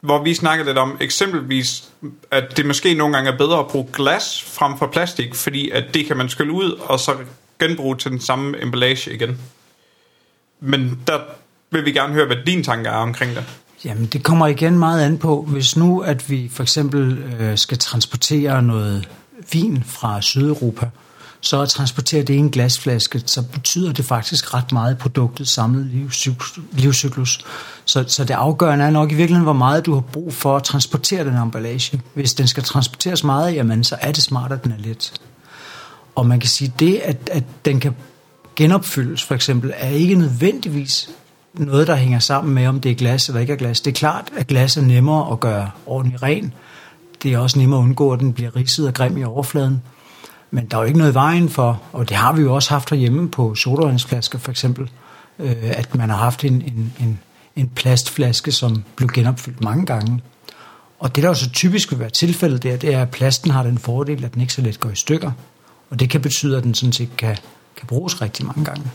hvor 0.00 0.22
vi 0.22 0.34
snakkede 0.34 0.68
lidt 0.68 0.78
om 0.78 0.96
eksempelvis, 1.00 1.88
at 2.30 2.56
det 2.56 2.66
måske 2.66 2.94
nogle 2.94 3.14
gange 3.14 3.30
er 3.30 3.36
bedre 3.36 3.58
at 3.58 3.66
bruge 3.66 3.88
glas 3.92 4.42
frem 4.42 4.78
for 4.78 4.86
plastik, 4.86 5.34
fordi 5.34 5.70
at 5.70 5.84
det 5.94 6.06
kan 6.06 6.16
man 6.16 6.28
skylle 6.28 6.52
ud, 6.52 6.70
og 6.70 7.00
så 7.00 7.16
genbruge 7.58 7.96
til 7.96 8.10
den 8.10 8.20
samme 8.20 8.62
emballage 8.62 9.14
igen. 9.14 9.38
Men 10.60 11.00
der 11.06 11.20
vil 11.70 11.84
vi 11.84 11.92
gerne 11.92 12.14
høre, 12.14 12.26
hvad 12.26 12.36
din 12.46 12.64
tanke 12.64 12.88
er 12.88 12.94
omkring 12.94 13.34
det. 13.34 13.44
Jamen, 13.84 14.06
det 14.06 14.22
kommer 14.22 14.46
igen 14.46 14.78
meget 14.78 15.04
an 15.04 15.18
på, 15.18 15.42
hvis 15.42 15.76
nu, 15.76 16.00
at 16.00 16.30
vi 16.30 16.50
for 16.52 16.62
eksempel 16.62 17.18
øh, 17.40 17.58
skal 17.58 17.78
transportere 17.78 18.62
noget 18.62 19.08
vin 19.52 19.84
fra 19.86 20.22
Sydeuropa, 20.22 20.86
øh, 20.86 21.07
så 21.40 21.60
at 21.60 21.68
transportere 21.68 22.22
det 22.22 22.34
i 22.34 22.36
en 22.36 22.50
glasflaske, 22.50 23.22
så 23.26 23.42
betyder 23.42 23.92
det 23.92 24.04
faktisk 24.04 24.54
ret 24.54 24.72
meget 24.72 24.94
i 24.94 24.96
produktets 24.96 25.50
samlede 25.50 26.08
livscyklus. 26.72 27.44
Så, 27.84 28.04
så 28.08 28.24
det 28.24 28.34
afgørende 28.34 28.84
er 28.84 28.90
nok 28.90 29.12
i 29.12 29.14
virkeligheden, 29.14 29.44
hvor 29.44 29.52
meget 29.52 29.86
du 29.86 29.94
har 29.94 30.00
brug 30.00 30.34
for 30.34 30.56
at 30.56 30.62
transportere 30.62 31.24
den 31.24 31.36
emballage. 31.36 32.02
Hvis 32.14 32.34
den 32.34 32.46
skal 32.46 32.62
transporteres 32.62 33.24
meget, 33.24 33.54
jamen, 33.54 33.84
så 33.84 33.96
er 34.00 34.12
det 34.12 34.22
smart, 34.22 34.52
at 34.52 34.64
den 34.64 34.72
er 34.72 34.78
let. 34.78 35.12
Og 36.14 36.26
man 36.26 36.40
kan 36.40 36.48
sige, 36.48 36.72
det, 36.78 36.96
at, 36.96 37.30
at 37.32 37.44
den 37.64 37.80
kan 37.80 37.96
genopfyldes, 38.56 39.24
for 39.24 39.34
eksempel, 39.34 39.72
er 39.76 39.88
ikke 39.88 40.14
nødvendigvis 40.14 41.10
noget, 41.54 41.86
der 41.86 41.96
hænger 41.96 42.18
sammen 42.18 42.54
med, 42.54 42.66
om 42.66 42.80
det 42.80 42.90
er 42.90 42.94
glas 42.94 43.28
eller 43.28 43.40
ikke 43.40 43.52
er 43.52 43.56
glas. 43.56 43.80
Det 43.80 43.90
er 43.90 43.94
klart, 43.94 44.30
at 44.36 44.46
glas 44.46 44.76
er 44.76 44.82
nemmere 44.82 45.32
at 45.32 45.40
gøre 45.40 45.70
ordentligt 45.86 46.22
ren. 46.22 46.54
Det 47.22 47.32
er 47.32 47.38
også 47.38 47.58
nemmere 47.58 47.80
at 47.80 47.82
undgå, 47.82 48.12
at 48.12 48.20
den 48.20 48.32
bliver 48.32 48.56
ridset 48.56 48.86
og 48.86 48.94
grim 48.94 49.16
i 49.16 49.24
overfladen. 49.24 49.82
Men 50.50 50.66
der 50.66 50.76
er 50.76 50.80
jo 50.80 50.86
ikke 50.86 50.98
noget 50.98 51.12
i 51.12 51.14
vejen 51.14 51.48
for, 51.48 51.82
og 51.92 52.08
det 52.08 52.16
har 52.16 52.32
vi 52.32 52.42
jo 52.42 52.54
også 52.54 52.70
haft 52.70 52.90
herhjemme 52.90 53.30
på 53.30 53.54
sodavandsflasker 53.54 54.38
for 54.38 54.50
eksempel, 54.50 54.90
øh, 55.38 55.56
at 55.62 55.94
man 55.94 56.10
har 56.10 56.16
haft 56.16 56.44
en, 56.44 56.52
en, 56.52 56.94
en, 57.00 57.20
en 57.56 57.68
plastflaske, 57.68 58.52
som 58.52 58.84
blev 58.96 59.08
genopfyldt 59.08 59.60
mange 59.60 59.86
gange. 59.86 60.22
Og 60.98 61.16
det, 61.16 61.22
der 61.22 61.28
jo 61.28 61.34
så 61.34 61.50
typisk 61.50 61.90
vil 61.90 61.98
være 61.98 62.10
tilfældet 62.10 62.62
der, 62.62 62.76
det 62.76 62.94
er, 62.94 63.02
at 63.02 63.10
plasten 63.10 63.50
har 63.50 63.62
den 63.62 63.78
fordel, 63.78 64.24
at 64.24 64.34
den 64.34 64.40
ikke 64.40 64.52
så 64.52 64.62
let 64.62 64.80
går 64.80 64.90
i 64.90 64.96
stykker. 64.96 65.32
Og 65.90 66.00
det 66.00 66.10
kan 66.10 66.20
betyde, 66.20 66.56
at 66.56 66.64
den 66.64 66.74
sådan 66.74 66.92
set 66.92 67.16
kan, 67.16 67.36
kan 67.76 67.86
bruges 67.86 68.22
rigtig 68.22 68.46
mange 68.46 68.64
gange. 68.64 68.90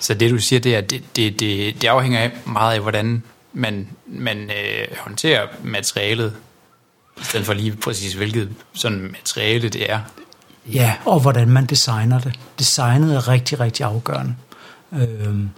Så 0.00 0.14
det 0.14 0.30
du 0.30 0.38
siger, 0.38 0.60
det 0.60 0.76
er, 0.76 0.80
det, 0.80 1.02
det, 1.16 1.40
det, 1.40 1.82
det 1.82 1.88
afhænger 1.88 2.20
af 2.20 2.30
meget 2.46 2.74
af, 2.74 2.80
hvordan 2.80 3.22
man, 3.52 3.88
man 4.06 4.38
øh, 4.38 4.96
håndterer 4.98 5.46
materialet, 5.62 6.34
i 7.20 7.24
stedet 7.24 7.46
for 7.46 7.52
lige 7.52 7.76
præcis, 7.76 8.14
hvilket 8.14 8.48
sådan 8.72 9.02
materiale 9.02 9.68
det 9.68 9.92
er. 9.92 10.00
Ja, 10.72 10.94
og 11.04 11.20
hvordan 11.20 11.48
man 11.48 11.66
designer 11.66 12.20
det. 12.20 12.38
Designet 12.58 13.14
er 13.14 13.28
rigtig, 13.28 13.60
rigtig 13.60 13.86
afgørende. 13.86 14.34
Øhm, 14.92 15.50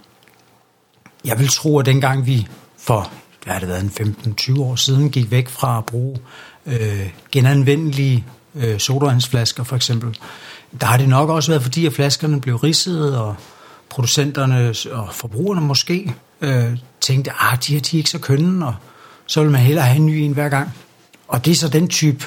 jeg 1.25 1.39
vil 1.39 1.47
tro, 1.47 1.79
at 1.79 1.85
dengang 1.85 2.25
vi 2.25 2.47
for 2.77 3.11
hvad 3.45 3.53
har 3.53 3.59
det 3.59 3.69
været, 3.69 3.83
en 3.83 4.37
15-20 4.39 4.61
år 4.61 4.75
siden, 4.75 5.09
gik 5.09 5.31
væk 5.31 5.49
fra 5.49 5.77
at 5.77 5.85
bruge 5.85 6.17
øh, 6.65 7.09
genanvendelige 7.31 8.25
øh, 8.55 8.79
sodavandsflasker 8.79 9.63
for 9.63 9.75
eksempel, 9.75 10.17
der 10.81 10.85
har 10.85 10.97
det 10.97 11.09
nok 11.09 11.29
også 11.29 11.51
været, 11.51 11.63
fordi 11.63 11.85
at 11.85 11.93
flaskerne 11.93 12.41
blev 12.41 12.55
ridset, 12.55 13.17
og 13.17 13.35
producenterne 13.89 14.73
og 14.91 15.13
forbrugerne 15.13 15.61
måske 15.61 16.13
øh, 16.41 16.77
tænkte, 17.01 17.31
at 17.31 17.37
ah, 17.39 17.57
de 17.67 17.73
her 17.73 17.81
de 17.81 17.97
er 17.97 17.99
ikke 17.99 18.09
så 18.09 18.19
kønne, 18.19 18.67
og 18.67 18.75
så 19.27 19.41
vil 19.41 19.51
man 19.51 19.61
hellere 19.61 19.85
have 19.85 19.97
en 19.97 20.05
ny 20.05 20.11
en 20.11 20.33
hver 20.33 20.49
gang. 20.49 20.73
Og 21.27 21.45
det 21.45 21.51
er 21.51 21.55
så 21.55 21.67
den 21.67 21.87
type 21.87 22.25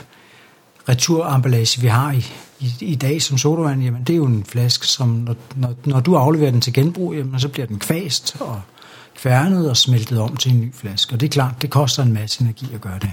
returemballage, 0.88 1.80
vi 1.80 1.86
har 1.86 2.12
i, 2.12 2.24
i, 2.60 2.72
i 2.80 2.94
dag 2.94 3.22
som 3.22 3.38
sodavand. 3.38 3.82
Jamen, 3.82 4.04
det 4.04 4.12
er 4.12 4.16
jo 4.16 4.24
en 4.24 4.44
flaske, 4.44 4.86
som 4.86 5.08
når, 5.08 5.36
når, 5.56 5.74
når 5.84 6.00
du 6.00 6.16
afleverer 6.16 6.50
den 6.50 6.60
til 6.60 6.72
genbrug, 6.72 7.14
jamen, 7.14 7.40
så 7.40 7.48
bliver 7.48 7.66
den 7.66 7.78
kvast 7.78 8.36
og 8.40 8.62
kværnet 9.16 9.70
og 9.70 9.76
smeltet 9.76 10.20
om 10.20 10.36
til 10.36 10.52
en 10.52 10.60
ny 10.60 10.74
flaske. 10.74 11.14
Og 11.14 11.20
det 11.20 11.26
er 11.26 11.30
klart, 11.30 11.62
det 11.62 11.70
koster 11.70 12.02
en 12.02 12.12
masse 12.12 12.42
energi 12.42 12.66
at 12.74 12.80
gøre 12.80 12.98
det. 12.98 13.12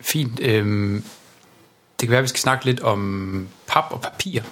Fint. 0.00 0.40
Øhm, 0.40 1.04
det 2.00 2.08
kan 2.08 2.10
være, 2.10 2.18
at 2.18 2.22
vi 2.22 2.28
skal 2.28 2.40
snakke 2.40 2.64
lidt 2.64 2.80
om 2.80 3.48
pap 3.66 3.84
og 3.90 4.00
papir. 4.00 4.42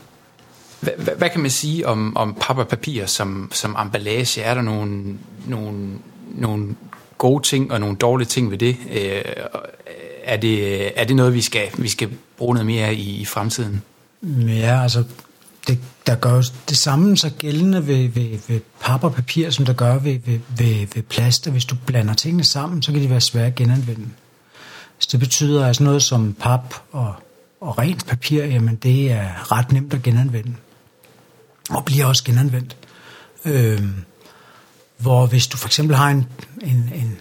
Hvad, 0.81 0.93
hvad, 0.99 1.15
hvad 1.15 1.31
kan 1.31 1.41
man 1.41 1.51
sige 1.51 1.87
om, 1.87 2.17
om 2.17 2.37
pap 2.41 2.59
og 2.59 2.69
papir 2.69 3.07
som, 3.07 3.51
som 3.53 3.77
emballage? 3.83 4.43
Er 4.43 4.55
der 4.55 4.63
nogle, 4.63 5.19
nogle, 5.47 5.99
nogle 6.35 6.77
gode 7.21 7.43
ting 7.47 7.73
og 7.73 7.81
nogle 7.81 7.97
dårlige 7.97 8.29
ting 8.29 8.51
ved 8.51 8.59
det? 8.59 8.77
Øh, 8.93 9.23
er 10.25 10.37
det, 10.37 11.01
er 11.01 11.05
det 11.05 11.17
noget, 11.17 11.35
vi 11.35 11.41
skal, 11.41 11.69
vi 11.79 11.89
skal 11.89 12.09
bruge 12.39 12.55
noget 12.55 12.67
mere 12.67 12.95
i, 12.95 13.21
i 13.21 13.25
fremtiden? 13.25 13.83
Ja, 14.49 14.83
altså 14.83 15.05
det, 15.69 15.79
der 16.07 16.15
gør 16.15 16.43
det 16.69 16.77
samme 16.77 17.17
så 17.17 17.31
gældende 17.39 17.87
ved, 17.87 18.09
ved, 18.09 18.39
ved 18.49 18.61
pap 18.81 19.05
og 19.05 19.15
papir, 19.15 19.51
som 19.51 19.65
der 19.65 19.73
gør 19.73 19.99
ved, 19.99 20.19
ved, 20.27 20.39
ved, 20.59 20.87
ved 20.95 21.03
plast. 21.03 21.51
Hvis 21.51 21.65
du 21.65 21.77
blander 21.87 22.15
tingene 22.15 22.45
sammen, 22.45 22.83
så 22.83 22.93
kan 22.93 23.03
de 23.03 23.11
være 23.11 23.21
svære 23.21 23.47
at 23.47 23.55
genanvende. 23.55 24.09
Så 24.99 25.09
det 25.13 25.21
betyder, 25.21 25.67
at 25.67 25.77
sådan 25.77 25.85
noget 25.85 26.03
som 26.03 26.37
pap 26.41 26.75
og, 26.93 27.15
og 27.61 27.79
rent 27.79 28.07
papir, 28.07 28.45
jamen 28.45 28.77
det 28.77 29.13
er 29.13 29.53
ret 29.53 29.73
nemt 29.73 29.95
at 29.95 30.03
genanvende. 30.03 30.55
Og 31.71 31.85
bliver 31.85 32.07
også 32.07 32.25
genanvendt. 32.25 32.77
Øhm, 33.45 33.95
hvor 35.01 35.27
hvis 35.27 35.47
du 35.47 35.57
for 35.57 35.69
eksempel 35.69 35.97
har 35.97 36.11
en, 36.11 36.27
en, 36.63 36.91
en 36.95 37.19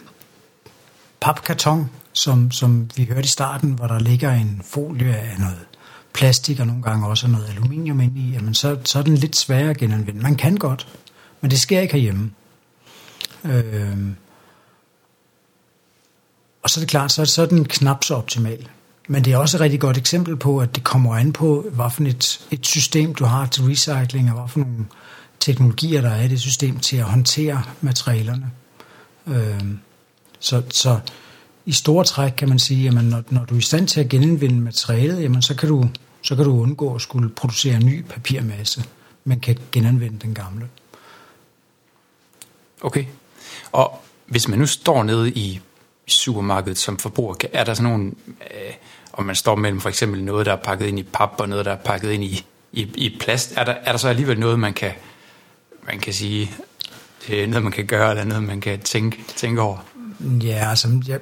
papkarton, 1.21 1.89
som, 2.13 2.51
som 2.51 2.89
vi 2.95 3.05
hørte 3.05 3.25
i 3.25 3.27
starten, 3.27 3.71
hvor 3.71 3.87
der 3.87 3.99
ligger 3.99 4.31
en 4.31 4.61
folie 4.65 5.15
af 5.15 5.39
noget 5.39 5.65
plastik 6.13 6.59
og 6.59 6.67
nogle 6.67 6.83
gange 6.83 7.07
også 7.07 7.27
noget 7.27 7.49
aluminium 7.49 7.99
ind 7.99 8.17
i, 8.17 8.31
jamen 8.31 8.53
så, 8.53 8.77
så 8.83 8.99
er 8.99 9.03
den 9.03 9.15
lidt 9.15 9.35
sværere 9.35 9.69
at 9.69 9.77
genanvende. 9.77 10.21
Man 10.21 10.35
kan 10.35 10.57
godt, 10.57 10.87
men 11.41 11.51
det 11.51 11.59
sker 11.59 11.79
ikke 11.79 11.93
herhjemme. 11.93 12.31
Øhm, 13.43 14.15
og 16.63 16.69
så 16.69 16.79
er 16.79 16.81
det 16.81 16.89
klart, 16.89 17.11
så, 17.11 17.25
så 17.25 17.41
er 17.41 17.45
den 17.45 17.65
knap 17.65 18.03
så 18.03 18.15
optimal. 18.15 18.69
Men 19.07 19.25
det 19.25 19.33
er 19.33 19.37
også 19.37 19.57
et 19.57 19.61
rigtig 19.61 19.79
godt 19.79 19.97
eksempel 19.97 20.35
på, 20.35 20.59
at 20.59 20.75
det 20.75 20.83
kommer 20.83 21.15
an 21.15 21.33
på, 21.33 21.65
hvad 21.71 21.89
for 21.89 22.03
et, 22.03 22.47
et 22.51 22.65
system 22.65 23.15
du 23.15 23.25
har 23.25 23.45
til 23.45 23.63
recycling, 23.63 24.31
og 24.31 24.39
hvad 24.39 24.49
for 24.49 24.59
nogle 24.59 24.85
teknologier, 25.39 26.01
der 26.01 26.09
er 26.09 26.23
i 26.23 26.27
det 26.27 26.41
system 26.41 26.79
til 26.79 26.97
at 26.97 27.03
håndtere 27.03 27.63
materialerne. 27.81 28.51
Øhm, 29.27 29.79
så, 30.39 30.63
så 30.69 30.99
i 31.65 31.71
store 31.71 32.03
træk 32.03 32.31
kan 32.37 32.49
man 32.49 32.59
sige, 32.59 32.87
at 32.87 32.93
når, 32.93 33.23
når 33.29 33.45
du 33.45 33.53
er 33.53 33.59
i 33.59 33.61
stand 33.61 33.87
til 33.87 33.99
at 33.99 34.09
genindvinde 34.09 34.61
materialet, 34.61 35.21
jamen 35.21 35.41
så 35.41 35.55
kan 35.55 35.69
du, 35.69 35.89
så 36.21 36.35
kan 36.35 36.45
du 36.45 36.61
undgå 36.61 36.95
at 36.95 37.01
skulle 37.01 37.29
producere 37.29 37.75
en 37.75 37.85
ny 37.85 38.03
papirmasse, 38.03 38.83
men 39.23 39.39
kan 39.39 39.57
genanvende 39.71 40.19
den 40.19 40.33
gamle. 40.33 40.69
Okay. 42.81 43.05
Og 43.71 44.01
hvis 44.25 44.47
man 44.47 44.59
nu 44.59 44.65
står 44.65 45.03
nede 45.03 45.31
i 45.31 45.59
supermarkedet 46.07 46.77
som 46.77 46.97
forbruger, 46.97 47.35
er 47.53 47.63
der 47.63 47.73
sådan 47.73 47.91
nogle, 47.91 48.11
øh, 48.41 48.73
om 49.13 49.25
man 49.25 49.35
står 49.35 49.55
mellem 49.55 49.81
for 49.81 49.89
eksempel 49.89 50.23
noget, 50.23 50.45
der 50.45 50.51
er 50.51 50.61
pakket 50.63 50.87
ind 50.87 50.99
i 50.99 51.03
pap, 51.03 51.31
og 51.37 51.49
noget, 51.49 51.65
der 51.65 51.71
er 51.71 51.77
pakket 51.77 52.11
ind 52.11 52.23
i, 52.23 52.45
i, 52.71 52.81
i 52.81 53.17
plast, 53.19 53.53
er 53.57 53.63
der, 53.63 53.71
er 53.71 53.91
der 53.91 53.97
så 53.97 54.07
alligevel 54.07 54.39
noget, 54.39 54.59
man 54.59 54.73
kan, 54.73 54.91
man 55.91 55.99
kan 55.99 56.13
sige, 56.13 56.51
det 57.27 57.43
er 57.43 57.47
noget, 57.47 57.63
man 57.63 57.71
kan 57.71 57.85
gøre, 57.85 58.09
eller 58.09 58.23
noget, 58.23 58.43
man 58.43 58.61
kan 58.61 58.79
tænke, 58.79 59.23
tænke 59.35 59.61
over? 59.61 59.77
Ja, 60.43 60.69
altså... 60.69 61.01
Ja. 61.07 61.17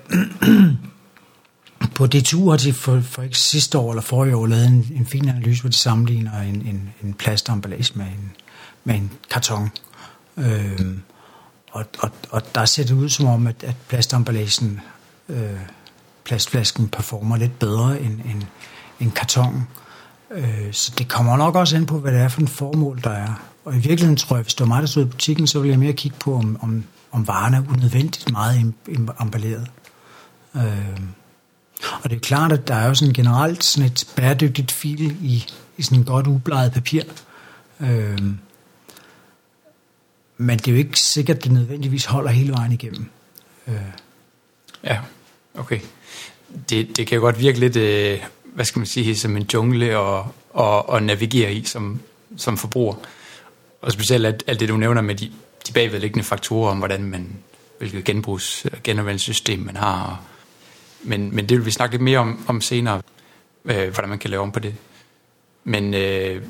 på 1.95 2.07
det 2.07 2.31
har 2.31 2.57
de 2.57 2.73
for, 2.73 3.01
for 3.01 3.21
ikke 3.21 3.37
sidste 3.37 3.77
år 3.77 3.91
eller 3.91 4.01
forrige 4.01 4.35
år 4.35 4.47
lavet 4.47 4.65
en, 4.65 4.91
en 4.95 5.05
fin 5.05 5.29
analyse, 5.29 5.61
hvor 5.61 5.69
de 5.69 5.75
sammenligner 5.75 6.41
en, 6.41 6.55
en, 6.55 6.89
en 7.03 7.13
plastemballage 7.13 7.93
med 7.95 8.05
en, 8.05 8.31
med 8.83 8.95
en 8.95 9.11
karton. 9.29 9.69
Øhm, 10.37 11.01
og, 11.71 11.85
og, 11.99 12.11
og 12.29 12.55
der 12.55 12.65
ser 12.65 12.83
det 12.83 12.93
ud 12.93 13.09
som 13.09 13.25
om, 13.25 13.47
at, 13.47 13.63
at 13.63 13.75
plastemballagen, 13.87 14.81
øh, 15.29 15.59
plastflasken 16.23 16.87
performer 16.87 17.37
lidt 17.37 17.59
bedre 17.59 18.01
end, 18.01 18.13
end, 18.13 18.43
end 18.99 19.11
karton. 19.11 19.67
Øh, 20.31 20.73
så 20.73 20.93
det 20.97 21.07
kommer 21.07 21.37
nok 21.37 21.55
også 21.55 21.77
ind 21.77 21.87
på, 21.87 21.99
hvad 21.99 22.11
det 22.11 22.21
er 22.21 22.27
for 22.27 22.41
en 22.41 22.47
formål, 22.47 22.99
der 23.03 23.11
er. 23.11 23.33
Og 23.67 23.73
i 23.73 23.77
virkeligheden 23.77 24.17
tror 24.17 24.35
jeg, 24.35 24.43
hvis 24.43 24.53
det 24.53 24.59
var 24.59 24.67
mig, 24.67 24.81
der 24.81 24.87
stod 24.87 25.03
i 25.03 25.09
butikken, 25.09 25.47
så 25.47 25.59
ville 25.59 25.71
jeg 25.71 25.79
mere 25.79 25.93
kigge 25.93 26.17
på, 26.19 26.35
om, 26.35 26.57
om 26.61 26.83
om 27.11 27.27
varen 27.27 27.53
er 27.53 27.63
unødvendigt 27.69 28.31
meget 28.31 28.73
emballeret. 29.19 29.67
Øh, 30.55 30.99
og 32.03 32.09
det 32.09 32.15
er 32.15 32.19
klart, 32.19 32.51
at 32.51 32.67
der 32.67 32.75
er 32.75 32.87
jo 32.87 32.93
sådan 32.93 33.13
generelt 33.13 33.63
sådan 33.63 33.91
et 33.91 34.07
bæredygtigt 34.15 34.71
fil 34.71 35.25
i, 35.25 35.45
i 35.77 35.81
sådan 35.81 35.97
en 35.97 36.05
godt 36.05 36.27
ubleget 36.27 36.73
papir. 36.73 37.03
Øh, 37.79 38.21
men 40.37 40.59
det 40.59 40.67
er 40.67 40.71
jo 40.71 40.77
ikke 40.77 40.99
sikkert, 40.99 41.37
at 41.37 41.43
det 41.43 41.51
nødvendigvis 41.51 42.05
holder 42.05 42.31
hele 42.31 42.53
vejen 42.53 42.71
igennem. 42.71 43.09
Øh. 43.67 43.75
Ja, 44.83 44.99
okay. 45.55 45.79
Det, 46.69 46.97
det 46.97 47.07
kan 47.07 47.15
jo 47.15 47.21
godt 47.21 47.39
virke 47.39 47.59
lidt, 47.59 47.75
øh, 47.75 48.19
hvad 48.43 48.65
skal 48.65 48.79
man 48.79 48.87
sige, 48.87 49.15
som 49.15 49.37
en 49.37 49.47
jungle 49.53 49.85
at, 49.85 50.23
at, 50.59 50.83
at 50.95 51.03
navigere 51.03 51.53
i 51.53 51.65
som, 51.65 51.99
som 52.37 52.57
forbruger. 52.57 52.95
Og 53.81 53.91
specielt 53.91 54.25
alt, 54.25 54.43
alt 54.47 54.59
det, 54.59 54.69
du 54.69 54.77
nævner 54.77 55.01
med 55.01 55.15
de 55.15 55.31
de 55.67 55.73
bagvedliggende 55.73 56.23
faktorer 56.23 56.71
om, 56.71 56.77
hvordan 56.77 57.03
man, 57.03 57.37
hvilket 57.77 58.09
genbrugs- 58.09 58.65
genanvendelsessystem 58.83 59.59
man 59.59 59.75
har. 59.75 60.21
Men, 61.03 61.35
men 61.35 61.49
det 61.49 61.57
vil 61.57 61.65
vi 61.65 61.71
snakke 61.71 61.93
lidt 61.93 62.03
mere 62.03 62.19
om, 62.19 62.45
om 62.47 62.61
senere, 62.61 63.01
øh, 63.65 63.93
hvordan 63.93 64.09
man 64.09 64.19
kan 64.19 64.29
lave 64.29 64.41
om 64.41 64.51
på 64.51 64.59
det. 64.59 64.75
Men 65.63 65.93
øh, 65.93 66.41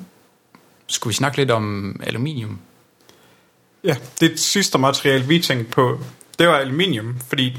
skulle 0.87 1.11
vi 1.11 1.15
snakke 1.15 1.37
lidt 1.37 1.51
om 1.51 1.95
aluminium? 2.03 2.59
Ja, 3.83 3.95
det 4.19 4.39
sidste 4.39 4.77
materiale, 4.77 5.25
vi 5.25 5.39
tænkte 5.39 5.71
på, 5.71 5.99
det 6.39 6.47
var 6.47 6.57
aluminium, 6.57 7.19
fordi 7.27 7.57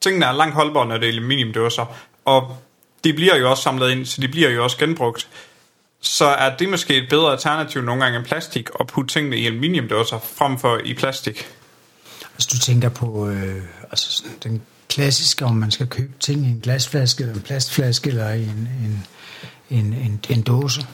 tingene 0.00 0.26
er 0.26 0.32
langt 0.32 0.54
holdbare, 0.54 0.86
når 0.86 0.96
det 0.98 1.08
er 1.08 1.12
aluminium, 1.12 1.52
det 1.52 1.72
så. 1.72 1.86
Og 2.24 2.56
de 3.04 3.12
bliver 3.12 3.36
jo 3.36 3.50
også 3.50 3.62
samlet 3.62 3.90
ind, 3.90 4.06
så 4.06 4.20
de 4.20 4.28
bliver 4.28 4.50
jo 4.50 4.64
også 4.64 4.78
genbrugt 4.78 5.28
så 6.06 6.24
er 6.24 6.56
det 6.56 6.68
måske 6.68 6.96
et 6.96 7.08
bedre 7.10 7.32
alternativ 7.32 7.82
nogle 7.82 8.02
gange 8.02 8.18
end 8.18 8.26
plastik, 8.26 8.68
at 8.80 8.86
putte 8.86 9.14
tingene 9.14 9.36
i 9.36 9.46
aluminiumdåser 9.46 10.18
frem 10.18 10.58
for 10.58 10.80
i 10.84 10.94
plastik. 10.94 11.46
Altså 12.34 12.48
du 12.52 12.58
tænker 12.58 12.88
på 12.88 13.28
øh, 13.28 13.62
altså, 13.90 14.24
den 14.42 14.62
klassiske, 14.88 15.44
om 15.44 15.54
man 15.54 15.70
skal 15.70 15.86
købe 15.86 16.12
ting 16.20 16.46
i 16.46 16.48
en 16.48 16.60
glasflaske, 16.62 17.22
eller 17.22 17.34
en 17.34 17.40
plastflaske, 17.40 18.08
eller 18.08 18.30
i 18.30 18.42
en, 18.42 18.68
en, 18.84 19.06
en, 19.70 19.92
en, 19.92 20.20
en 20.28 20.42
dåse. 20.42 20.86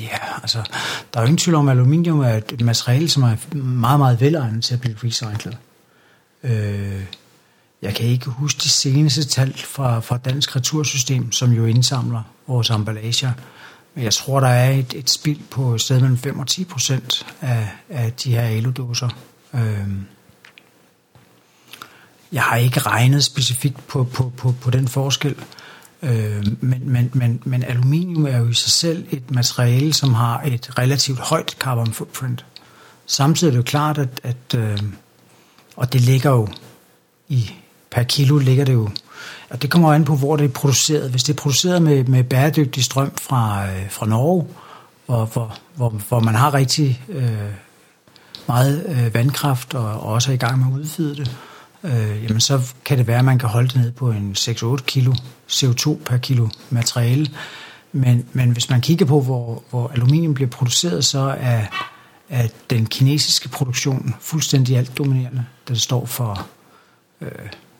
Ja, 0.00 0.18
altså, 0.42 0.58
der 1.14 1.20
er 1.20 1.22
jo 1.22 1.26
ingen 1.26 1.38
tvivl 1.38 1.54
om, 1.54 1.68
at 1.68 1.76
aluminium 1.76 2.20
er 2.20 2.34
et 2.34 2.60
materiale, 2.60 3.08
som 3.08 3.22
er 3.22 3.56
meget, 3.56 4.00
meget 4.00 4.20
velegnet 4.20 4.64
til 4.64 4.74
at 4.74 4.80
blive 4.80 4.96
recyclet. 5.04 5.56
Øh, 6.44 7.02
jeg 7.82 7.94
kan 7.94 8.06
ikke 8.06 8.30
huske 8.30 8.60
de 8.62 8.68
seneste 8.68 9.24
tal 9.24 9.54
fra, 9.58 10.00
fra 10.00 10.16
Dansk 10.16 10.56
Retursystem, 10.56 11.32
som 11.32 11.52
jo 11.52 11.64
indsamler 11.64 12.22
vores 12.46 12.70
emballager. 12.70 13.32
jeg 13.96 14.12
tror, 14.12 14.40
der 14.40 14.48
er 14.48 14.70
et, 14.70 14.94
et 14.94 15.10
spild 15.10 15.40
på 15.50 15.74
et 15.74 15.80
sted 15.80 16.00
mellem 16.00 16.18
5 16.18 16.38
og 16.38 16.46
10 16.46 16.64
procent 16.64 17.26
af, 17.40 17.68
af 17.88 18.12
de 18.12 18.30
her 18.30 18.42
aludåser. 18.42 19.08
Øhm, 19.54 20.04
jeg 22.32 22.42
har 22.42 22.56
ikke 22.56 22.80
regnet 22.80 23.24
specifikt 23.24 23.86
på, 23.86 24.04
på, 24.04 24.32
på, 24.36 24.54
på 24.60 24.70
den 24.70 24.88
forskel, 24.88 25.34
øh, 26.02 26.46
men, 26.60 26.82
men, 26.84 27.10
men, 27.12 27.42
men 27.44 27.62
aluminium 27.62 28.26
er 28.26 28.38
jo 28.38 28.48
i 28.48 28.54
sig 28.54 28.70
selv 28.70 29.06
et 29.10 29.30
materiale, 29.30 29.92
som 29.92 30.14
har 30.14 30.42
et 30.42 30.78
relativt 30.78 31.18
højt 31.18 31.50
carbon 31.50 31.92
footprint. 31.92 32.44
Samtidig 33.06 33.50
er 33.50 33.52
det 33.52 33.58
jo 33.58 33.62
klart, 33.62 33.98
at, 33.98 34.20
at 34.22 34.54
øh, 34.56 34.82
og 35.76 35.92
det 35.92 36.00
ligger 36.00 36.30
jo 36.30 36.48
i 37.28 37.50
per 37.90 38.02
kilo 38.02 38.38
ligger 38.38 38.64
det 38.64 38.72
jo, 38.72 38.88
og 39.50 39.62
det 39.62 39.70
kommer 39.70 39.92
an 39.92 40.04
på, 40.04 40.16
hvor 40.16 40.36
det 40.36 40.44
er 40.44 40.48
produceret. 40.48 41.10
Hvis 41.10 41.22
det 41.22 41.32
er 41.32 41.42
produceret 41.42 41.82
med, 41.82 42.04
med 42.04 42.24
bæredygtig 42.24 42.84
strøm 42.84 43.12
fra, 43.16 43.66
øh, 43.66 43.90
fra 43.90 44.06
Norge, 44.06 44.46
hvor, 45.06 45.24
hvor, 45.24 45.58
hvor, 45.74 45.88
hvor 46.08 46.20
man 46.20 46.34
har 46.34 46.54
rigtig 46.54 47.02
øh, 47.08 47.52
meget 48.48 48.84
øh, 48.88 49.14
vandkraft 49.14 49.74
og, 49.74 50.00
og 50.00 50.12
også 50.12 50.30
er 50.30 50.34
i 50.34 50.38
gang 50.38 50.58
med 50.58 50.66
at 50.66 50.80
udvide 50.80 51.16
det, 51.16 51.36
øh, 51.84 52.22
jamen 52.24 52.40
så 52.40 52.74
kan 52.84 52.98
det 52.98 53.06
være, 53.06 53.18
at 53.18 53.24
man 53.24 53.38
kan 53.38 53.48
holde 53.48 53.68
det 53.68 53.76
ned 53.76 53.92
på 53.92 54.10
en 54.10 54.36
6-8 54.38 54.76
kilo 54.76 55.14
CO2 55.50 56.04
per 56.04 56.16
kilo 56.16 56.48
materiale. 56.70 57.30
Men, 57.92 58.26
men 58.32 58.50
hvis 58.50 58.70
man 58.70 58.80
kigger 58.80 59.06
på, 59.06 59.20
hvor, 59.20 59.62
hvor 59.70 59.88
aluminium 59.88 60.34
bliver 60.34 60.50
produceret, 60.50 61.04
så 61.04 61.36
er, 61.40 61.64
er 62.28 62.48
den 62.70 62.86
kinesiske 62.86 63.48
produktion 63.48 64.14
fuldstændig 64.20 64.76
alt 64.76 64.98
dominerende, 64.98 65.44
Den 65.68 65.74
det 65.74 65.82
står 65.82 66.06
for, 66.06 66.46
øh, 67.20 67.30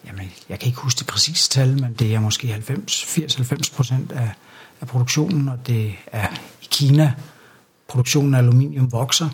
jamen, 0.06 0.32
jeg 0.48 0.58
kan 0.58 0.66
ikke 0.66 0.80
huske 0.80 0.98
det 0.98 1.06
præcise 1.06 1.50
tal, 1.50 1.80
men 1.80 1.92
det 1.92 2.14
er 2.14 2.20
måske 2.20 2.54
80-90 2.56 3.74
procent 3.76 4.12
af, 4.12 4.30
af 4.80 4.86
produktionen, 4.86 5.48
og 5.48 5.66
det 5.66 5.94
er 6.06 6.28
i 6.62 6.66
Kina, 6.70 7.12
produktionen 7.88 8.34
af 8.34 8.38
aluminium 8.38 8.92
vokser. 8.92 9.28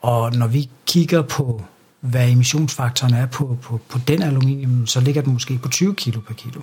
Og 0.00 0.32
når 0.32 0.46
vi 0.46 0.70
kigger 0.86 1.22
på 1.22 1.64
hvad 2.00 2.30
emissionsfaktoren 2.30 3.14
er 3.14 3.26
på, 3.26 3.58
på, 3.62 3.80
på 3.88 3.98
den 4.08 4.22
aluminium, 4.22 4.86
så 4.86 5.00
ligger 5.00 5.22
den 5.22 5.32
måske 5.32 5.58
på 5.58 5.68
20 5.68 5.94
kilo 5.94 6.20
per 6.20 6.34
kilo. 6.34 6.60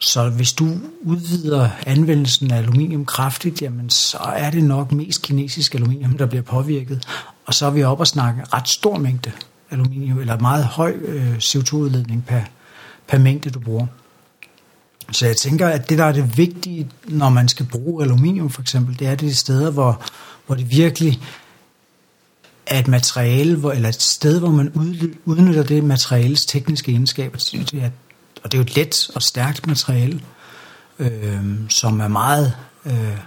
Så 0.00 0.28
hvis 0.28 0.52
du 0.52 0.68
udvider 1.02 1.70
anvendelsen 1.86 2.50
af 2.50 2.56
aluminium 2.58 3.04
kraftigt, 3.04 3.62
jamen 3.62 3.90
så 3.90 4.18
er 4.18 4.50
det 4.50 4.64
nok 4.64 4.92
mest 4.92 5.22
kinesisk 5.22 5.74
aluminium, 5.74 6.18
der 6.18 6.26
bliver 6.26 6.42
påvirket. 6.42 7.06
Og 7.46 7.54
så 7.54 7.66
er 7.66 7.70
vi 7.70 7.82
oppe 7.82 8.02
og 8.02 8.06
snakke 8.06 8.44
ret 8.52 8.68
stor 8.68 8.98
mængde 8.98 9.32
aluminium, 9.74 10.18
eller 10.18 10.38
meget 10.38 10.64
høj 10.64 10.96
øh, 11.04 11.36
CO2-udledning 11.36 12.24
per, 12.26 12.40
per 13.08 13.18
mængde, 13.18 13.50
du 13.50 13.60
bruger. 13.60 13.86
Så 15.12 15.26
jeg 15.26 15.36
tænker, 15.36 15.68
at 15.68 15.88
det, 15.88 15.98
der 15.98 16.04
er 16.04 16.12
det 16.12 16.38
vigtige, 16.38 16.90
når 17.04 17.28
man 17.28 17.48
skal 17.48 17.66
bruge 17.66 18.04
aluminium 18.04 18.50
for 18.50 18.62
eksempel, 18.62 18.98
det 18.98 19.06
er 19.06 19.14
de 19.14 19.34
steder, 19.34 19.70
hvor, 19.70 20.02
hvor 20.46 20.54
det 20.54 20.70
virkelig 20.70 21.20
er 22.66 22.78
et 22.78 22.88
materiale, 22.88 23.56
hvor, 23.56 23.72
eller 23.72 23.88
et 23.88 24.02
sted, 24.02 24.38
hvor 24.38 24.50
man 24.50 24.72
udnytter 25.24 25.62
det 25.62 25.84
materiales 25.84 26.46
tekniske 26.46 26.92
egenskaber. 26.92 27.38
Det 27.52 27.82
er, 27.82 27.90
og 28.42 28.52
det 28.52 28.54
er 28.54 28.58
jo 28.58 28.62
et 28.62 28.76
let 28.76 29.10
og 29.14 29.22
stærkt 29.22 29.66
materiale, 29.66 30.20
øh, 30.98 31.44
som 31.68 32.00
er 32.00 32.08
meget, 32.08 32.54
øh, 32.86 33.18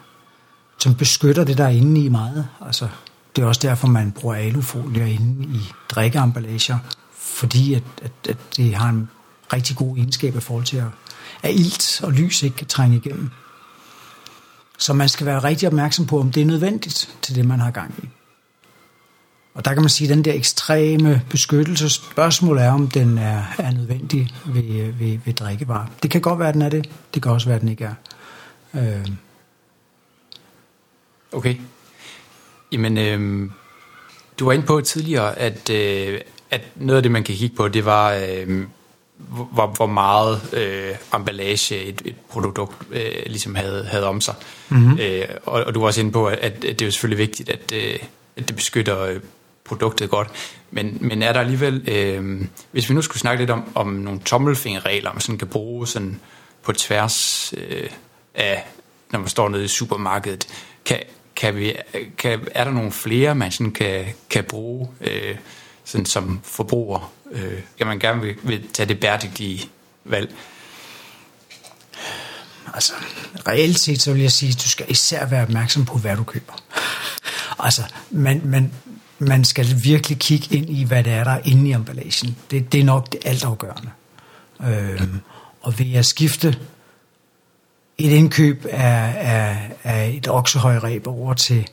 som 0.79 0.95
beskytter 0.95 1.43
det, 1.43 1.57
der 1.57 1.63
er 1.63 1.69
inde 1.69 2.01
i 2.01 2.09
meget. 2.09 2.47
Altså, 2.65 2.87
det 3.35 3.41
er 3.41 3.45
også 3.45 3.61
derfor, 3.63 3.87
man 3.87 4.11
bruger 4.11 4.35
alufolier 4.35 5.05
inde 5.05 5.43
i 5.43 5.71
drikkeemballager, 5.89 6.77
fordi 7.11 7.73
at, 7.73 7.83
at, 8.01 8.11
at 8.29 8.37
det 8.57 8.75
har 8.75 8.89
en 8.89 9.09
rigtig 9.53 9.75
god 9.75 9.97
egenskab 9.97 10.35
i 10.35 10.39
forhold 10.39 10.65
til, 10.65 10.77
at, 10.77 10.85
at 11.43 11.53
ilt 11.53 12.01
og 12.03 12.11
lys 12.11 12.43
ikke 12.43 12.55
kan 12.55 12.67
trænge 12.67 12.97
igennem. 12.97 13.29
Så 14.77 14.93
man 14.93 15.09
skal 15.09 15.25
være 15.25 15.43
rigtig 15.43 15.67
opmærksom 15.67 16.05
på, 16.05 16.19
om 16.19 16.31
det 16.31 16.41
er 16.41 16.45
nødvendigt 16.45 17.17
til 17.21 17.35
det, 17.35 17.45
man 17.45 17.59
har 17.59 17.71
gang 17.71 17.93
i. 18.03 18.09
Og 19.53 19.65
der 19.65 19.73
kan 19.73 19.81
man 19.83 19.89
sige, 19.89 20.09
at 20.09 20.15
den 20.15 20.25
der 20.25 20.33
ekstreme 20.33 21.21
beskyttelse, 21.29 21.89
spørgsmålet 21.89 22.63
er, 22.63 22.71
om 22.71 22.87
den 22.87 23.17
er, 23.17 23.43
er 23.57 23.71
nødvendig 23.71 24.29
ved, 24.45 24.91
ved, 24.91 25.19
ved 25.25 25.33
drikkevarer. 25.33 25.85
Det 26.03 26.11
kan 26.11 26.21
godt 26.21 26.39
være, 26.39 26.47
at 26.47 26.53
den 26.53 26.61
er 26.61 26.69
det. 26.69 26.89
Det 27.13 27.21
kan 27.21 27.31
også 27.31 27.47
være, 27.47 27.55
at 27.55 27.61
den 27.61 27.69
ikke 27.69 27.83
er. 27.83 27.93
Øh. 28.73 29.07
Okay. 31.31 31.55
Jamen, 32.71 32.97
øh, 32.97 33.49
du 34.39 34.45
var 34.45 34.53
inde 34.53 34.65
på 34.65 34.81
tidligere, 34.81 35.39
at, 35.39 35.69
øh, 35.69 36.21
at 36.51 36.61
noget 36.75 36.97
af 36.97 37.03
det, 37.03 37.11
man 37.11 37.23
kan 37.23 37.35
kigge 37.35 37.55
på, 37.55 37.67
det 37.67 37.85
var, 37.85 38.13
øh, 38.13 38.63
hvor, 39.17 39.67
hvor 39.67 39.85
meget 39.85 40.53
øh, 40.53 40.95
emballage 41.15 41.83
et, 41.83 42.01
et 42.05 42.15
produkt 42.29 42.75
øh, 42.91 43.11
ligesom 43.25 43.55
havde, 43.55 43.85
havde 43.85 44.05
om 44.05 44.21
sig. 44.21 44.35
Mm-hmm. 44.69 44.99
Øh, 44.99 45.25
og, 45.45 45.63
og 45.63 45.75
du 45.75 45.79
var 45.79 45.87
også 45.87 46.01
inde 46.01 46.11
på, 46.11 46.27
at, 46.27 46.39
at 46.39 46.61
det 46.61 46.81
er 46.81 46.85
jo 46.85 46.91
selvfølgelig 46.91 47.17
vigtigt, 47.17 47.49
at, 47.49 47.73
øh, 47.75 47.99
at 48.37 48.47
det 48.47 48.55
beskytter 48.55 49.19
produktet 49.65 50.09
godt. 50.09 50.27
Men, 50.71 50.97
men 51.01 51.23
er 51.23 51.33
der 51.33 51.39
alligevel, 51.39 51.89
øh, 51.89 52.41
hvis 52.71 52.89
vi 52.89 52.93
nu 52.93 53.01
skulle 53.01 53.19
snakke 53.19 53.41
lidt 53.41 53.49
om, 53.49 53.63
om 53.75 53.87
nogle 53.87 54.19
tommelfingerregler, 54.19 55.13
man 55.13 55.21
sådan 55.21 55.37
kan 55.37 55.47
bruge 55.47 55.87
sådan 55.87 56.19
på 56.63 56.73
tværs 56.73 57.53
øh, 57.57 57.89
af, 58.35 58.67
når 59.11 59.19
man 59.19 59.27
står 59.27 59.49
nede 59.49 59.63
i 59.63 59.67
supermarkedet, 59.67 60.47
kan, 60.85 60.99
kan 61.37 61.55
vi, 61.55 61.73
kan, 62.17 62.39
er 62.51 62.63
der 62.63 62.71
nogle 62.71 62.91
flere, 62.91 63.35
man 63.35 63.51
sådan 63.51 63.71
kan, 63.71 64.05
kan 64.29 64.43
bruge 64.43 64.87
øh, 65.01 65.35
sådan 65.85 66.05
som 66.05 66.39
forbruger? 66.43 67.11
Øh, 67.31 67.59
kan 67.77 67.87
man 67.87 67.99
gerne 67.99 68.21
vil, 68.21 68.35
vil 68.43 68.67
tage 68.73 68.87
det 68.87 68.99
bæredygtige 68.99 69.69
valg? 70.05 70.35
Altså, 72.73 72.93
reelt 73.47 73.79
set, 73.79 74.01
så 74.01 74.13
vil 74.13 74.21
jeg 74.21 74.31
sige, 74.31 74.49
at 74.49 74.63
du 74.63 74.69
skal 74.69 74.85
især 74.89 75.25
være 75.25 75.43
opmærksom 75.43 75.85
på, 75.85 75.97
hvad 75.97 76.15
du 76.15 76.23
køber. 76.23 76.53
Altså, 77.59 77.81
man, 78.11 78.41
man, 78.45 78.71
man 79.19 79.45
skal 79.45 79.83
virkelig 79.83 80.19
kigge 80.19 80.55
ind 80.55 80.69
i, 80.69 80.83
hvad 80.83 81.03
der 81.03 81.11
er, 81.11 81.23
der 81.23 81.39
inde 81.45 81.69
i 81.69 81.73
emballagen. 81.73 82.37
Det, 82.51 82.71
det 82.71 82.79
er 82.79 82.83
nok 82.83 83.11
det 83.11 83.19
altafgørende. 83.25 83.89
Øhm, 84.61 85.19
og 85.61 85.79
ved 85.79 85.93
at 85.93 86.05
skifte 86.05 86.59
et 87.97 88.11
indkøb 88.11 88.65
af, 88.69 89.15
af, 89.17 89.71
af 89.83 90.13
et 90.17 90.27
oksehøjreb 90.27 91.07
over 91.07 91.33
til 91.33 91.67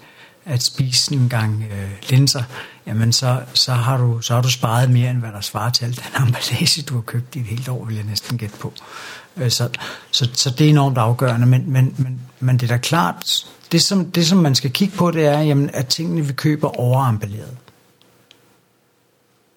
at 0.44 0.62
spise 0.62 1.14
en 1.14 1.28
gang 1.28 1.64
øh, 1.72 1.90
linser, 2.10 2.42
jamen 2.86 3.12
så, 3.12 3.40
så, 3.54 3.72
har 3.72 3.96
du, 3.96 4.20
så 4.20 4.34
har 4.34 4.42
du 4.42 4.50
sparet 4.50 4.90
mere, 4.90 5.10
end 5.10 5.18
hvad 5.18 5.32
der 5.32 5.40
svarer 5.40 5.70
til 5.70 5.84
al 5.84 5.96
den 5.96 6.22
emballage, 6.26 6.82
du 6.82 6.94
har 6.94 7.00
købt 7.00 7.36
i 7.36 7.40
et 7.40 7.46
helt 7.46 7.68
år, 7.68 7.84
vil 7.84 7.96
jeg 7.96 8.04
næsten 8.04 8.38
gætte 8.38 8.56
på. 8.58 8.72
Øh, 9.36 9.50
så, 9.50 9.68
så, 10.10 10.28
så 10.32 10.50
det 10.50 10.66
er 10.66 10.70
enormt 10.70 10.98
afgørende, 10.98 11.46
men, 11.46 11.70
men, 11.70 11.94
men, 11.98 12.20
men 12.40 12.56
det 12.56 12.70
er 12.70 12.74
da 12.74 12.78
klart, 12.78 13.46
det 13.72 13.82
som, 13.82 14.10
det 14.10 14.26
som 14.26 14.38
man 14.38 14.54
skal 14.54 14.70
kigge 14.70 14.96
på, 14.96 15.10
det 15.10 15.26
er, 15.26 15.40
jamen, 15.40 15.70
at 15.72 15.86
tingene 15.86 16.26
vi 16.26 16.32
køber 16.32 16.80
overamballeret. 16.80 17.56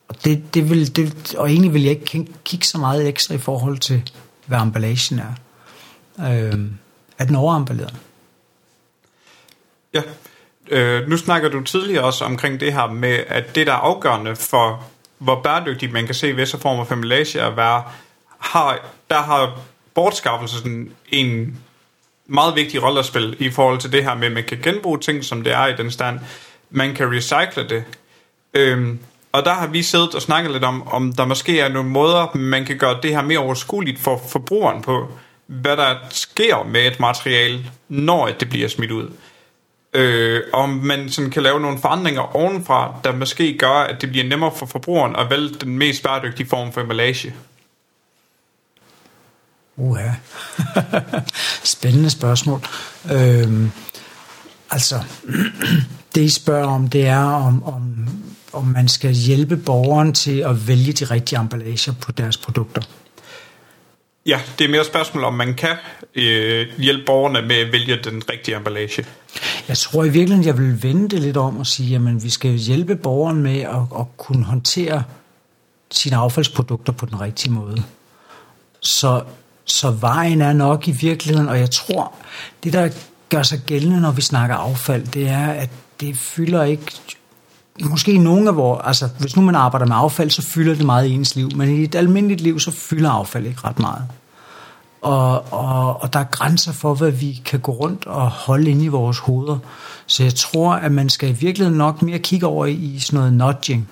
Og, 0.07 0.25
det, 0.25 0.53
det 0.53 0.69
vil, 0.69 0.95
det, 0.95 1.35
og 1.35 1.49
egentlig 1.49 1.73
vil 1.73 1.83
jeg 1.83 1.91
ikke 1.91 2.27
kigge 2.43 2.65
så 2.65 2.77
meget 2.77 3.07
ekstra 3.07 3.35
i 3.35 3.37
forhold 3.37 3.77
til, 3.77 4.11
hvad 4.45 4.61
emballagen 4.61 5.19
er. 5.19 5.33
Øh, 6.19 6.59
er 7.17 7.25
den 7.25 7.35
overamballeret? 7.35 7.95
Ja. 9.93 10.01
Øh, 10.69 11.09
nu 11.09 11.17
snakker 11.17 11.49
du 11.49 11.61
tidligere 11.61 12.03
også 12.03 12.25
omkring 12.25 12.59
det 12.59 12.73
her 12.73 12.87
med, 12.87 13.23
at 13.27 13.55
det, 13.55 13.67
der 13.67 13.73
er 13.73 13.77
afgørende 13.77 14.35
for, 14.35 14.85
hvor 15.17 15.41
bæredygtigt 15.41 15.93
man 15.93 16.05
kan 16.05 16.15
se 16.15 16.35
visse 16.35 16.57
former 16.57 16.83
for 16.83 16.95
emballage 16.95 17.41
at 17.41 17.57
være, 17.57 17.83
har, 18.39 18.79
der 19.09 19.21
har 19.21 19.59
bortskaffelsen 19.93 20.91
en 21.09 21.57
meget 22.25 22.55
vigtig 22.55 22.83
rolle 22.83 22.99
at 22.99 23.05
spille 23.05 23.35
i 23.39 23.49
forhold 23.49 23.79
til 23.79 23.91
det 23.91 24.03
her 24.03 24.15
med, 24.15 24.27
at 24.27 24.33
man 24.33 24.43
kan 24.43 24.59
genbruge 24.63 24.99
ting, 24.99 25.23
som 25.23 25.43
det 25.43 25.53
er 25.53 25.67
i 25.67 25.75
den 25.75 25.91
stand. 25.91 26.19
Man 26.69 26.95
kan 26.95 27.11
recycle 27.11 27.69
det. 27.69 27.83
Øhm, 28.53 28.99
og 29.31 29.45
der 29.45 29.53
har 29.53 29.67
vi 29.67 29.83
siddet 29.83 30.15
og 30.15 30.21
snakket 30.21 30.51
lidt 30.51 30.63
om, 30.63 30.87
om 30.87 31.13
der 31.13 31.25
måske 31.25 31.59
er 31.59 31.69
nogle 31.69 31.89
måder, 31.89 32.37
man 32.37 32.65
kan 32.65 32.77
gøre 32.77 32.99
det 33.03 33.11
her 33.11 33.21
mere 33.21 33.39
overskueligt 33.39 33.99
for 33.99 34.21
forbrugeren 34.29 34.81
på, 34.81 35.11
hvad 35.47 35.77
der 35.77 35.95
sker 36.09 36.63
med 36.63 36.87
et 36.87 36.99
materiale, 36.99 37.71
når 37.89 38.27
det 38.27 38.49
bliver 38.49 38.67
smidt 38.67 38.91
ud. 38.91 39.11
Øh, 39.93 40.41
om 40.53 40.69
man 40.69 41.09
sådan 41.09 41.31
kan 41.31 41.43
lave 41.43 41.59
nogle 41.59 41.77
forandringer 41.77 42.35
ovenfra, 42.35 42.95
der 43.03 43.11
måske 43.11 43.57
gør, 43.57 43.73
at 43.73 44.01
det 44.01 44.09
bliver 44.09 44.27
nemmere 44.27 44.51
for 44.55 44.65
forbrugeren 44.65 45.15
at 45.15 45.29
vælge 45.29 45.49
den 45.49 45.77
mest 45.77 46.03
bæredygtige 46.03 46.47
form 46.49 46.73
for 46.73 46.81
emballage. 46.81 47.33
Uha. 49.77 50.09
Spændende 51.75 52.09
spørgsmål. 52.09 52.61
Øhm, 53.11 53.71
altså, 54.69 55.03
det 56.15 56.21
I 56.21 56.29
spørger 56.29 56.67
om, 56.67 56.87
det 56.87 57.07
er, 57.07 57.23
om, 57.23 57.63
om, 57.63 58.09
om 58.53 58.65
man 58.65 58.87
skal 58.87 59.11
hjælpe 59.11 59.57
borgeren 59.57 60.13
til 60.13 60.39
at 60.39 60.67
vælge 60.67 60.93
de 60.93 61.05
rigtige 61.05 61.39
emballager 61.39 61.93
på 62.01 62.11
deres 62.11 62.37
produkter. 62.37 62.81
Ja, 64.27 64.41
det 64.59 64.65
er 64.65 64.69
mere 64.69 64.81
et 64.81 64.87
spørgsmål, 64.87 65.23
om 65.23 65.33
man 65.33 65.53
kan 65.53 65.75
øh, 66.15 66.67
hjælpe 66.77 67.03
borgerne 67.05 67.41
med 67.41 67.55
at 67.55 67.71
vælge 67.71 67.99
den 68.03 68.21
rigtige 68.29 68.57
emballage. 68.57 69.05
Jeg 69.67 69.77
tror 69.77 70.03
i 70.03 70.09
virkeligheden, 70.09 70.45
jeg 70.45 70.57
vil 70.57 70.83
vende 70.83 71.09
det 71.09 71.19
lidt 71.19 71.37
om 71.37 71.57
og 71.57 71.67
sige, 71.67 71.95
at 71.95 72.23
vi 72.23 72.29
skal 72.29 72.51
hjælpe 72.51 72.95
borgeren 72.95 73.43
med 73.43 73.59
at, 73.59 73.99
at 73.99 74.17
kunne 74.17 74.43
håndtere 74.43 75.03
sine 75.91 76.15
affaldsprodukter 76.15 76.93
på 76.93 77.05
den 77.05 77.21
rigtige 77.21 77.53
måde. 77.53 77.83
Så 78.81 79.21
så 79.67 79.91
vejen 79.91 80.41
er 80.41 80.53
nok 80.53 80.87
i 80.87 80.91
virkeligheden, 80.91 81.49
og 81.49 81.59
jeg 81.59 81.71
tror, 81.71 82.13
det 82.63 82.73
der 82.73 82.89
gør 83.29 83.43
sig 83.43 83.59
gældende, 83.65 84.01
når 84.01 84.11
vi 84.11 84.21
snakker 84.21 84.55
affald, 84.55 85.07
det 85.07 85.27
er, 85.27 85.47
at 85.47 85.69
det 85.99 86.17
fylder 86.17 86.63
ikke 86.63 86.85
måske 87.83 88.17
nogle 88.17 88.49
af 88.49 88.55
vores, 88.55 88.81
altså 88.83 89.09
hvis 89.19 89.35
nu 89.35 89.41
man 89.41 89.55
arbejder 89.55 89.85
med 89.85 89.95
affald, 89.95 90.29
så 90.29 90.41
fylder 90.41 90.75
det 90.75 90.85
meget 90.85 91.07
i 91.07 91.11
ens 91.11 91.35
liv, 91.35 91.49
men 91.55 91.69
i 91.69 91.83
et 91.83 91.95
almindeligt 91.95 92.41
liv, 92.41 92.59
så 92.59 92.71
fylder 92.71 93.09
affald 93.09 93.45
ikke 93.45 93.61
ret 93.63 93.79
meget. 93.79 94.03
Og, 95.01 95.53
og, 95.53 96.01
og 96.01 96.13
der 96.13 96.19
er 96.19 96.23
grænser 96.23 96.71
for, 96.71 96.93
hvad 96.93 97.11
vi 97.11 97.41
kan 97.45 97.59
gå 97.59 97.71
rundt 97.71 98.05
og 98.05 98.29
holde 98.29 98.71
inde 98.71 98.85
i 98.85 98.87
vores 98.87 99.17
hoveder. 99.17 99.57
Så 100.07 100.23
jeg 100.23 100.35
tror, 100.35 100.73
at 100.73 100.91
man 100.91 101.09
skal 101.09 101.29
i 101.29 101.31
virkeligheden 101.31 101.77
nok 101.77 102.01
mere 102.01 102.19
kigge 102.19 102.47
over 102.47 102.65
i 102.65 102.99
sådan 102.99 103.17
noget 103.17 103.33
nudging. 103.33 103.89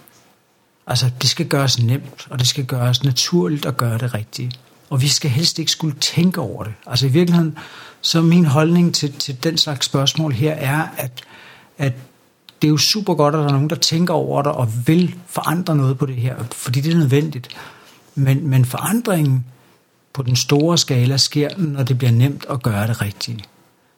Altså, 0.87 1.09
det 1.21 1.29
skal 1.29 1.47
gøres 1.47 1.79
nemt, 1.79 2.27
og 2.29 2.39
det 2.39 2.47
skal 2.47 2.65
gøres 2.65 3.03
naturligt 3.03 3.65
at 3.65 3.77
gøre 3.77 3.97
det 3.97 4.13
rigtigt. 4.13 4.59
Og 4.89 5.01
vi 5.01 5.07
skal 5.07 5.31
helst 5.31 5.59
ikke 5.59 5.71
skulle 5.71 5.95
tænke 5.99 6.41
over 6.41 6.63
det. 6.63 6.73
Altså 6.87 7.05
i 7.05 7.09
virkeligheden, 7.09 7.57
så 8.01 8.21
min 8.21 8.45
holdning 8.45 8.95
til, 8.95 9.13
til 9.13 9.43
den 9.43 9.57
slags 9.57 9.85
spørgsmål 9.85 10.33
her 10.33 10.51
er, 10.53 10.87
at, 10.97 11.23
at 11.77 11.93
det 12.65 12.69
er 12.69 12.73
jo 12.73 12.77
super 12.77 13.13
godt, 13.13 13.35
at 13.35 13.39
der 13.39 13.47
er 13.47 13.51
nogen, 13.51 13.69
der 13.69 13.75
tænker 13.75 14.13
over 14.13 14.41
det 14.41 14.51
og 14.51 14.87
vil 14.87 15.15
forandre 15.27 15.75
noget 15.75 15.97
på 15.97 16.05
det 16.05 16.15
her, 16.15 16.35
fordi 16.51 16.81
det 16.81 16.93
er 16.93 16.97
nødvendigt. 16.97 17.47
Men, 18.15 18.47
men 18.47 18.65
forandringen 18.65 19.45
på 20.13 20.23
den 20.23 20.35
store 20.35 20.77
skala 20.77 21.17
sker, 21.17 21.49
når 21.57 21.83
det 21.83 21.97
bliver 21.97 22.11
nemt 22.11 22.45
at 22.49 22.63
gøre 22.63 22.87
det 22.87 23.01
rigtigt. 23.01 23.49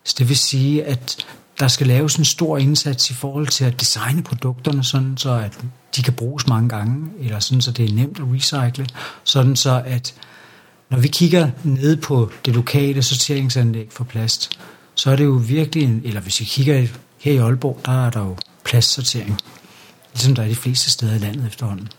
Så 0.03 0.15
det 0.17 0.29
vil 0.29 0.37
sige, 0.37 0.85
at 0.85 1.25
der 1.59 1.67
skal 1.67 1.87
laves 1.87 2.15
en 2.15 2.25
stor 2.25 2.57
indsats 2.57 3.09
i 3.09 3.13
forhold 3.13 3.47
til 3.47 3.65
at 3.65 3.79
designe 3.79 4.23
produkterne, 4.23 4.83
sådan 4.83 5.17
så 5.17 5.31
at 5.31 5.59
de 5.95 6.03
kan 6.03 6.13
bruges 6.13 6.47
mange 6.47 6.69
gange, 6.69 7.09
eller 7.19 7.39
sådan 7.39 7.61
så 7.61 7.71
det 7.71 7.89
er 7.89 7.93
nemt 7.93 8.19
at 8.19 8.25
recycle, 8.33 8.87
sådan 9.23 9.55
så 9.55 9.83
at 9.85 10.13
når 10.89 10.97
vi 10.97 11.07
kigger 11.07 11.49
ned 11.63 11.97
på 11.97 12.31
det 12.45 12.55
lokale 12.55 13.03
sorteringsanlæg 13.03 13.87
for 13.91 14.03
plast, 14.03 14.59
så 14.95 15.11
er 15.11 15.15
det 15.15 15.25
jo 15.25 15.41
virkelig, 15.47 15.83
en, 15.83 16.01
eller 16.05 16.21
hvis 16.21 16.39
vi 16.39 16.45
kigger 16.45 16.87
her 17.19 17.31
i 17.31 17.37
Aalborg, 17.37 17.81
der 17.85 18.05
er 18.05 18.09
der 18.09 18.19
jo 18.19 18.35
plastsortering, 18.67 19.39
ligesom 20.13 20.35
der 20.35 20.43
er 20.43 20.47
de 20.47 20.55
fleste 20.55 20.91
steder 20.91 21.15
i 21.15 21.17
landet 21.17 21.47
efterhånden. 21.47 21.89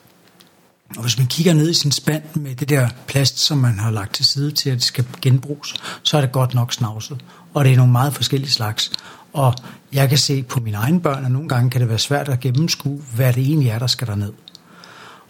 Og 0.96 1.02
hvis 1.02 1.18
man 1.18 1.26
kigger 1.26 1.54
ned 1.54 1.70
i 1.70 1.74
sin 1.74 1.92
spand 1.92 2.22
med 2.34 2.54
det 2.54 2.68
der 2.68 2.88
plast, 3.06 3.38
som 3.38 3.58
man 3.58 3.78
har 3.78 3.90
lagt 3.90 4.14
til 4.14 4.24
side 4.24 4.50
til, 4.50 4.70
at 4.70 4.74
det 4.74 4.84
skal 4.84 5.06
genbruges, 5.22 5.74
så 6.02 6.16
er 6.16 6.20
det 6.20 6.32
godt 6.32 6.54
nok 6.54 6.72
snavset. 6.72 7.24
Og 7.54 7.64
det 7.64 7.72
er 7.72 7.76
nogle 7.76 7.92
meget 7.92 8.14
forskellige 8.14 8.50
slags. 8.50 8.90
Og 9.32 9.54
jeg 9.92 10.08
kan 10.08 10.18
se 10.18 10.42
på 10.42 10.60
mine 10.60 10.76
egne 10.76 11.00
børn, 11.00 11.24
at 11.24 11.30
nogle 11.30 11.48
gange 11.48 11.70
kan 11.70 11.80
det 11.80 11.88
være 11.88 11.98
svært 11.98 12.28
at 12.28 12.40
gennemskue, 12.40 13.02
hvad 13.14 13.32
det 13.32 13.42
egentlig 13.42 13.68
er, 13.68 13.78
der 13.78 13.86
skal 13.86 14.06
der 14.06 14.14
ned. 14.14 14.32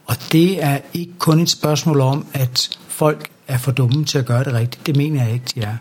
Og 0.07 0.17
det 0.33 0.65
er 0.65 0.79
ikke 0.95 1.13
kun 1.19 1.41
et 1.41 1.51
spørgsmål 1.51 2.01
om, 2.01 2.27
at 2.33 2.79
folk 2.89 3.31
er 3.49 3.59
for 3.59 3.73
dumme 3.73 4.05
til 4.05 4.19
at 4.19 4.27
gøre 4.27 4.45
det 4.45 4.53
rigtigt. 4.53 4.87
Det 4.87 4.97
mener 4.97 5.25
jeg 5.25 5.33
ikke, 5.33 5.47
de 5.55 5.61
er. 5.61 5.77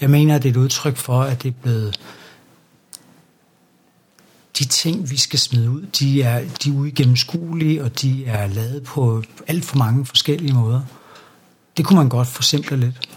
Jeg 0.00 0.10
mener, 0.10 0.34
at 0.34 0.42
det 0.42 0.48
er 0.48 0.52
et 0.52 0.56
udtryk 0.56 0.96
for, 0.96 1.22
at 1.22 1.42
det 1.42 1.48
er 1.48 1.52
blevet 1.62 2.00
de 4.58 4.64
ting, 4.64 5.10
vi 5.10 5.16
skal 5.16 5.38
smide 5.38 5.70
ud, 5.70 5.82
de 5.82 6.22
er, 6.22 6.44
de 6.64 6.70
er 6.70 6.74
uigennemskuelige, 6.74 7.84
og 7.84 8.02
de 8.02 8.24
er 8.26 8.46
lavet 8.46 8.82
på 8.82 9.22
alt 9.46 9.64
for 9.64 9.76
mange 9.76 10.06
forskellige 10.06 10.54
måder. 10.54 10.80
Det 11.76 11.84
kunne 11.84 11.96
man 11.96 12.08
godt 12.08 12.28
forsimple 12.28 12.76
lidt. 12.76 13.08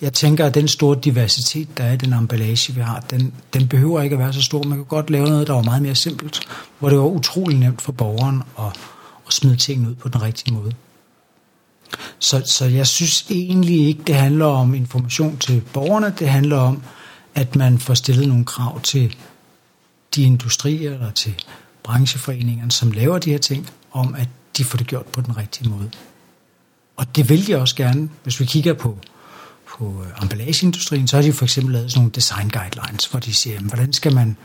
Jeg 0.00 0.12
tænker, 0.12 0.46
at 0.46 0.54
den 0.54 0.68
store 0.68 0.98
diversitet, 1.04 1.78
der 1.78 1.84
er 1.84 1.92
i 1.92 1.96
den 1.96 2.12
emballage, 2.12 2.74
vi 2.74 2.80
har, 2.80 3.00
den, 3.00 3.34
den 3.54 3.68
behøver 3.68 4.02
ikke 4.02 4.14
at 4.14 4.18
være 4.18 4.32
så 4.32 4.42
stor. 4.42 4.62
Man 4.62 4.78
kan 4.78 4.84
godt 4.84 5.10
lave 5.10 5.28
noget, 5.28 5.46
der 5.46 5.52
var 5.52 5.62
meget 5.62 5.82
mere 5.82 5.94
simpelt, 5.94 6.40
hvor 6.78 6.88
det 6.88 6.98
var 6.98 7.04
utrolig 7.04 7.58
nemt 7.58 7.82
for 7.82 7.92
borgeren 7.92 8.42
at, 8.58 8.66
at 9.26 9.32
smide 9.32 9.56
tingene 9.56 9.90
ud 9.90 9.94
på 9.94 10.08
den 10.08 10.22
rigtige 10.22 10.54
måde. 10.54 10.72
Så, 12.18 12.42
så 12.46 12.64
jeg 12.64 12.86
synes 12.86 13.26
egentlig 13.30 13.86
ikke, 13.86 14.02
det 14.06 14.14
handler 14.14 14.46
om 14.46 14.74
information 14.74 15.38
til 15.38 15.62
borgerne. 15.72 16.14
Det 16.18 16.28
handler 16.28 16.56
om, 16.56 16.82
at 17.34 17.56
man 17.56 17.78
får 17.78 17.94
stillet 17.94 18.28
nogle 18.28 18.44
krav 18.44 18.80
til 18.80 19.16
de 20.14 20.22
industrier 20.22 20.92
eller 20.92 21.10
til 21.10 21.34
brancheforeningerne, 21.82 22.72
som 22.72 22.92
laver 22.92 23.18
de 23.18 23.30
her 23.30 23.38
ting, 23.38 23.70
om 23.92 24.14
at 24.14 24.28
de 24.56 24.64
får 24.64 24.78
det 24.78 24.86
gjort 24.86 25.06
på 25.06 25.20
den 25.20 25.36
rigtige 25.36 25.68
måde. 25.68 25.90
Og 26.96 27.16
det 27.16 27.28
vil 27.28 27.46
de 27.46 27.56
også 27.56 27.76
gerne. 27.76 28.08
Hvis 28.22 28.40
vi 28.40 28.44
kigger 28.44 28.74
på, 28.74 28.98
på 29.68 30.04
øh, 30.04 30.22
emballageindustrien, 30.22 31.08
så 31.08 31.16
har 31.16 31.22
de 31.22 31.32
for 31.32 31.44
eksempel 31.44 31.72
lavet 31.72 31.90
sådan 31.90 32.00
nogle 32.00 32.12
design 32.12 32.50
guidelines, 32.50 33.06
hvor 33.06 33.20
de 33.20 33.34
siger, 33.34 33.54
jamen, 33.54 33.68
hvordan 33.68 33.92
skal 33.92 34.14
man 34.14 34.36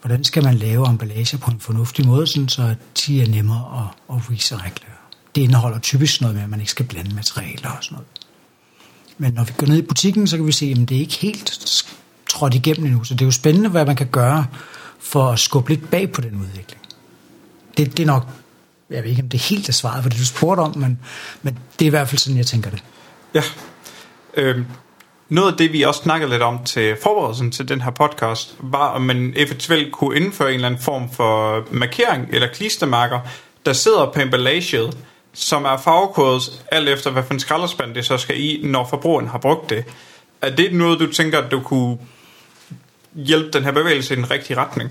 hvordan 0.00 0.24
skal 0.24 0.44
man 0.44 0.54
lave 0.54 0.88
emballage 0.88 1.38
på 1.38 1.50
en 1.50 1.60
fornuftig 1.60 2.06
måde, 2.06 2.26
sådan 2.26 2.48
så 2.48 2.74
de 3.06 3.22
er 3.22 3.28
nemmere 3.28 3.90
at, 4.10 4.16
at 4.16 4.30
recycle. 4.30 4.86
Det 5.34 5.42
indeholder 5.42 5.78
typisk 5.78 6.20
noget 6.20 6.36
med, 6.36 6.42
at 6.42 6.50
man 6.50 6.60
ikke 6.60 6.70
skal 6.70 6.86
blande 6.86 7.14
materialer 7.14 7.70
og 7.70 7.84
sådan 7.84 7.94
noget. 7.94 8.08
Men 9.18 9.32
når 9.32 9.44
vi 9.44 9.52
går 9.56 9.66
ned 9.66 9.78
i 9.78 9.82
butikken, 9.82 10.26
så 10.26 10.36
kan 10.36 10.46
vi 10.46 10.52
se, 10.52 10.66
at 10.66 10.88
det 10.88 10.96
er 10.96 11.00
ikke 11.00 11.16
helt 11.16 11.84
trådt 12.30 12.54
igennem 12.54 12.86
endnu. 12.86 13.04
Så 13.04 13.14
det 13.14 13.20
er 13.20 13.24
jo 13.24 13.30
spændende, 13.30 13.68
hvad 13.68 13.86
man 13.86 13.96
kan 13.96 14.06
gøre 14.06 14.46
for 15.02 15.28
at 15.28 15.38
skubbe 15.38 15.70
lidt 15.70 15.90
bag 15.90 16.12
på 16.12 16.20
den 16.20 16.40
udvikling. 16.40 16.82
Det, 17.76 17.96
det 17.96 18.02
er 18.02 18.06
nok, 18.06 18.22
jeg 18.90 19.02
ved 19.02 19.10
ikke, 19.10 19.22
om 19.22 19.28
det 19.28 19.38
er 19.38 19.48
helt 19.48 19.66
det 19.66 19.74
svaret, 19.74 20.02
for 20.02 20.10
det 20.10 20.18
du 20.18 20.26
spurgte 20.26 20.60
om, 20.60 20.78
men, 20.78 20.98
men 21.42 21.58
det 21.78 21.84
er 21.84 21.86
i 21.86 21.90
hvert 21.90 22.08
fald 22.08 22.18
sådan, 22.18 22.38
jeg 22.38 22.46
tænker 22.46 22.70
det. 22.70 22.82
Ja. 23.34 23.42
Øhm, 24.36 24.66
noget 25.28 25.52
af 25.52 25.58
det, 25.58 25.72
vi 25.72 25.82
også 25.82 26.02
snakkede 26.02 26.30
lidt 26.30 26.42
om 26.42 26.64
til 26.64 26.96
forberedelsen 27.02 27.50
til 27.50 27.68
den 27.68 27.80
her 27.80 27.90
podcast, 27.90 28.56
var, 28.60 28.88
om 28.88 29.02
man 29.02 29.32
eventuelt 29.36 29.92
kunne 29.92 30.16
indføre 30.16 30.48
en 30.48 30.54
eller 30.54 30.68
anden 30.68 30.82
form 30.82 31.10
for 31.10 31.62
markering 31.70 32.28
eller 32.30 32.48
klistermærker, 32.48 33.20
der 33.66 33.72
sidder 33.72 34.10
på 34.14 34.20
emballaget, 34.20 34.98
som 35.32 35.64
er 35.64 35.76
farvekodet 35.76 36.64
alt 36.70 36.88
efter, 36.88 37.10
hvad 37.10 37.22
for 37.22 37.34
en 37.34 37.40
skralderspand 37.40 37.94
det 37.94 38.04
så 38.04 38.18
skal 38.18 38.40
i, 38.40 38.60
når 38.64 38.86
forbrugeren 38.90 39.28
har 39.28 39.38
brugt 39.38 39.70
det. 39.70 39.84
Er 40.42 40.50
det 40.56 40.74
noget, 40.74 41.00
du 41.00 41.12
tænker, 41.12 41.38
at 41.38 41.50
du 41.50 41.60
kunne 41.60 41.98
hjælpe 43.14 43.50
den 43.50 43.62
her 43.64 43.72
bevægelse 43.72 44.14
i 44.14 44.16
den 44.16 44.30
rigtige 44.30 44.56
retning? 44.56 44.90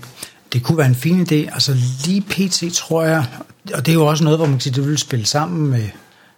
Det 0.52 0.62
kunne 0.62 0.78
være 0.78 0.86
en 0.86 0.94
fin 0.94 1.20
idé. 1.20 1.34
Altså 1.54 1.76
lige 2.06 2.20
pt. 2.20 2.74
tror 2.74 3.04
jeg, 3.04 3.26
og 3.74 3.86
det 3.86 3.92
er 3.92 3.96
jo 3.96 4.06
også 4.06 4.24
noget, 4.24 4.38
hvor 4.38 4.46
man 4.46 4.54
kan 4.54 4.60
sige, 4.60 4.74
det 4.74 4.88
vil 4.88 4.98
spille 4.98 5.26
sammen 5.26 5.70
med, 5.70 5.88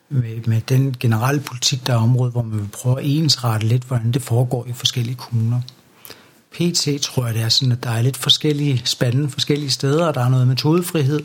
med, 0.08 0.46
med 0.46 0.60
den 0.60 0.96
generelle 1.00 1.40
politik, 1.40 1.86
der 1.86 1.92
er 1.92 1.96
området, 1.96 2.32
hvor 2.32 2.42
man 2.42 2.58
vil 2.58 2.68
prøve 2.72 3.00
at 3.00 3.06
ensrette 3.06 3.66
lidt, 3.66 3.82
hvordan 3.82 4.12
det 4.12 4.22
foregår 4.22 4.66
i 4.68 4.72
forskellige 4.72 5.16
kommuner. 5.16 5.60
PT 6.52 6.88
tror 7.02 7.26
jeg, 7.26 7.34
det 7.34 7.42
er 7.42 7.48
sådan, 7.48 7.72
at 7.72 7.84
der 7.84 7.90
er 7.90 8.02
lidt 8.02 8.16
forskellige 8.16 8.82
spændende 8.84 9.30
forskellige 9.30 9.70
steder, 9.70 10.06
og 10.06 10.14
der 10.14 10.24
er 10.24 10.28
noget 10.28 10.48
metodefrihed 10.48 11.20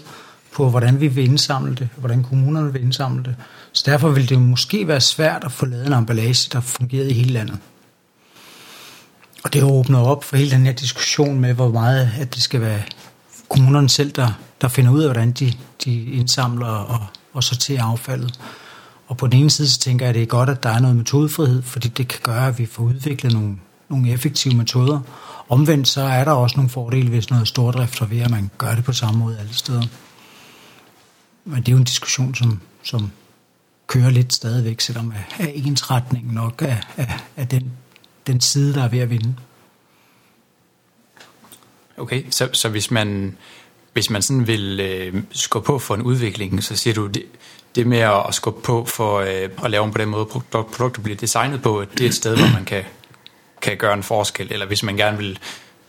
på, 0.51 0.69
hvordan 0.69 1.01
vi 1.01 1.07
vil 1.07 1.23
indsamle 1.23 1.75
det, 1.75 1.89
hvordan 1.97 2.23
kommunerne 2.23 2.73
vil 2.73 2.81
indsamle 2.81 3.23
det. 3.23 3.35
Så 3.71 3.83
derfor 3.85 4.09
vil 4.09 4.29
det 4.29 4.41
måske 4.41 4.87
være 4.87 5.01
svært 5.01 5.43
at 5.43 5.51
få 5.51 5.65
lavet 5.65 5.87
en 5.87 5.93
emballage, 5.93 6.49
der 6.53 6.61
fungerer 6.61 7.07
i 7.07 7.13
hele 7.13 7.33
landet. 7.33 7.57
Og 9.43 9.53
det 9.53 9.63
åbner 9.63 9.99
op 9.99 10.23
for 10.23 10.37
hele 10.37 10.51
den 10.51 10.65
her 10.65 10.73
diskussion 10.73 11.39
med, 11.39 11.53
hvor 11.53 11.71
meget 11.71 12.11
at 12.19 12.35
det 12.35 12.43
skal 12.43 12.61
være 12.61 12.81
kommunerne 13.49 13.89
selv, 13.89 14.11
der, 14.11 14.31
der 14.61 14.67
finder 14.67 14.91
ud 14.91 15.01
af, 15.01 15.07
hvordan 15.07 15.31
de, 15.31 15.53
de 15.85 16.03
indsamler 16.03 16.67
og, 16.67 17.05
og 17.33 17.43
sorterer 17.43 17.83
affaldet. 17.83 18.39
Og 19.07 19.17
på 19.17 19.27
den 19.27 19.39
ene 19.39 19.49
side, 19.49 19.69
så 19.69 19.79
tænker 19.79 20.05
jeg, 20.05 20.09
at 20.09 20.15
det 20.15 20.21
er 20.21 20.27
godt, 20.27 20.49
at 20.49 20.63
der 20.63 20.69
er 20.69 20.79
noget 20.79 20.95
metodefrihed, 20.95 21.61
fordi 21.61 21.87
det 21.87 22.07
kan 22.07 22.19
gøre, 22.23 22.47
at 22.47 22.59
vi 22.59 22.65
får 22.65 22.83
udviklet 22.83 23.33
nogle, 23.33 23.55
nogle 23.89 24.11
effektive 24.11 24.53
metoder. 24.53 24.99
Omvendt 25.49 25.87
så 25.87 26.01
er 26.01 26.23
der 26.23 26.31
også 26.31 26.55
nogle 26.55 26.69
fordele 26.69 27.11
ved 27.11 27.21
sådan 27.21 27.35
noget 27.35 27.47
stordrift, 27.47 28.01
og 28.01 28.11
ved 28.11 28.19
at 28.19 28.29
man 28.29 28.51
gør 28.57 28.75
det 28.75 28.83
på 28.83 28.93
samme 28.93 29.19
måde 29.19 29.39
alle 29.39 29.53
steder. 29.53 29.83
Men 31.45 31.57
det 31.57 31.67
er 31.67 31.71
jo 31.71 31.77
en 31.77 31.83
diskussion, 31.83 32.35
som, 32.35 32.59
som 32.83 33.11
kører 33.87 34.09
lidt 34.09 34.33
stadigvæk, 34.33 34.81
selvom 34.81 35.13
er 35.39 35.45
ensretningen 35.53 36.33
nok 36.33 36.61
af, 36.61 36.77
er, 36.97 37.05
er 37.35 37.45
den 37.45 37.71
den 38.31 38.41
side, 38.41 38.73
der 38.73 38.83
er 38.83 38.87
ved 38.87 38.99
at 38.99 39.09
vinde. 39.09 39.35
Okay, 41.97 42.23
så, 42.29 42.49
så 42.53 42.69
hvis 42.69 42.91
man 42.91 43.37
hvis 43.93 44.09
man 44.09 44.21
sådan 44.21 44.47
vil 44.47 44.79
øh, 44.79 45.23
skubbe 45.31 45.65
på 45.65 45.79
for 45.79 45.95
en 45.95 46.01
udvikling, 46.01 46.63
så 46.63 46.75
siger 46.75 46.93
du, 46.93 47.07
det, 47.07 47.23
det 47.75 47.87
med 47.87 47.97
at 47.97 48.25
skubbe 48.31 48.61
på 48.61 48.85
for 48.85 49.19
øh, 49.19 49.49
at 49.63 49.71
lave 49.71 49.83
dem 49.83 49.91
på 49.91 49.97
den 49.97 50.09
måde, 50.09 50.25
produkter 50.25 51.01
bliver 51.01 51.17
designet 51.17 51.61
på, 51.61 51.85
det 51.93 52.01
er 52.01 52.09
et 52.09 52.15
sted, 52.15 52.37
hvor 52.37 52.53
man 52.53 52.65
kan, 52.65 52.83
kan 53.61 53.77
gøre 53.77 53.93
en 53.93 54.03
forskel, 54.03 54.47
eller 54.51 54.65
hvis 54.65 54.83
man 54.83 54.97
gerne 54.97 55.17
vil 55.17 55.39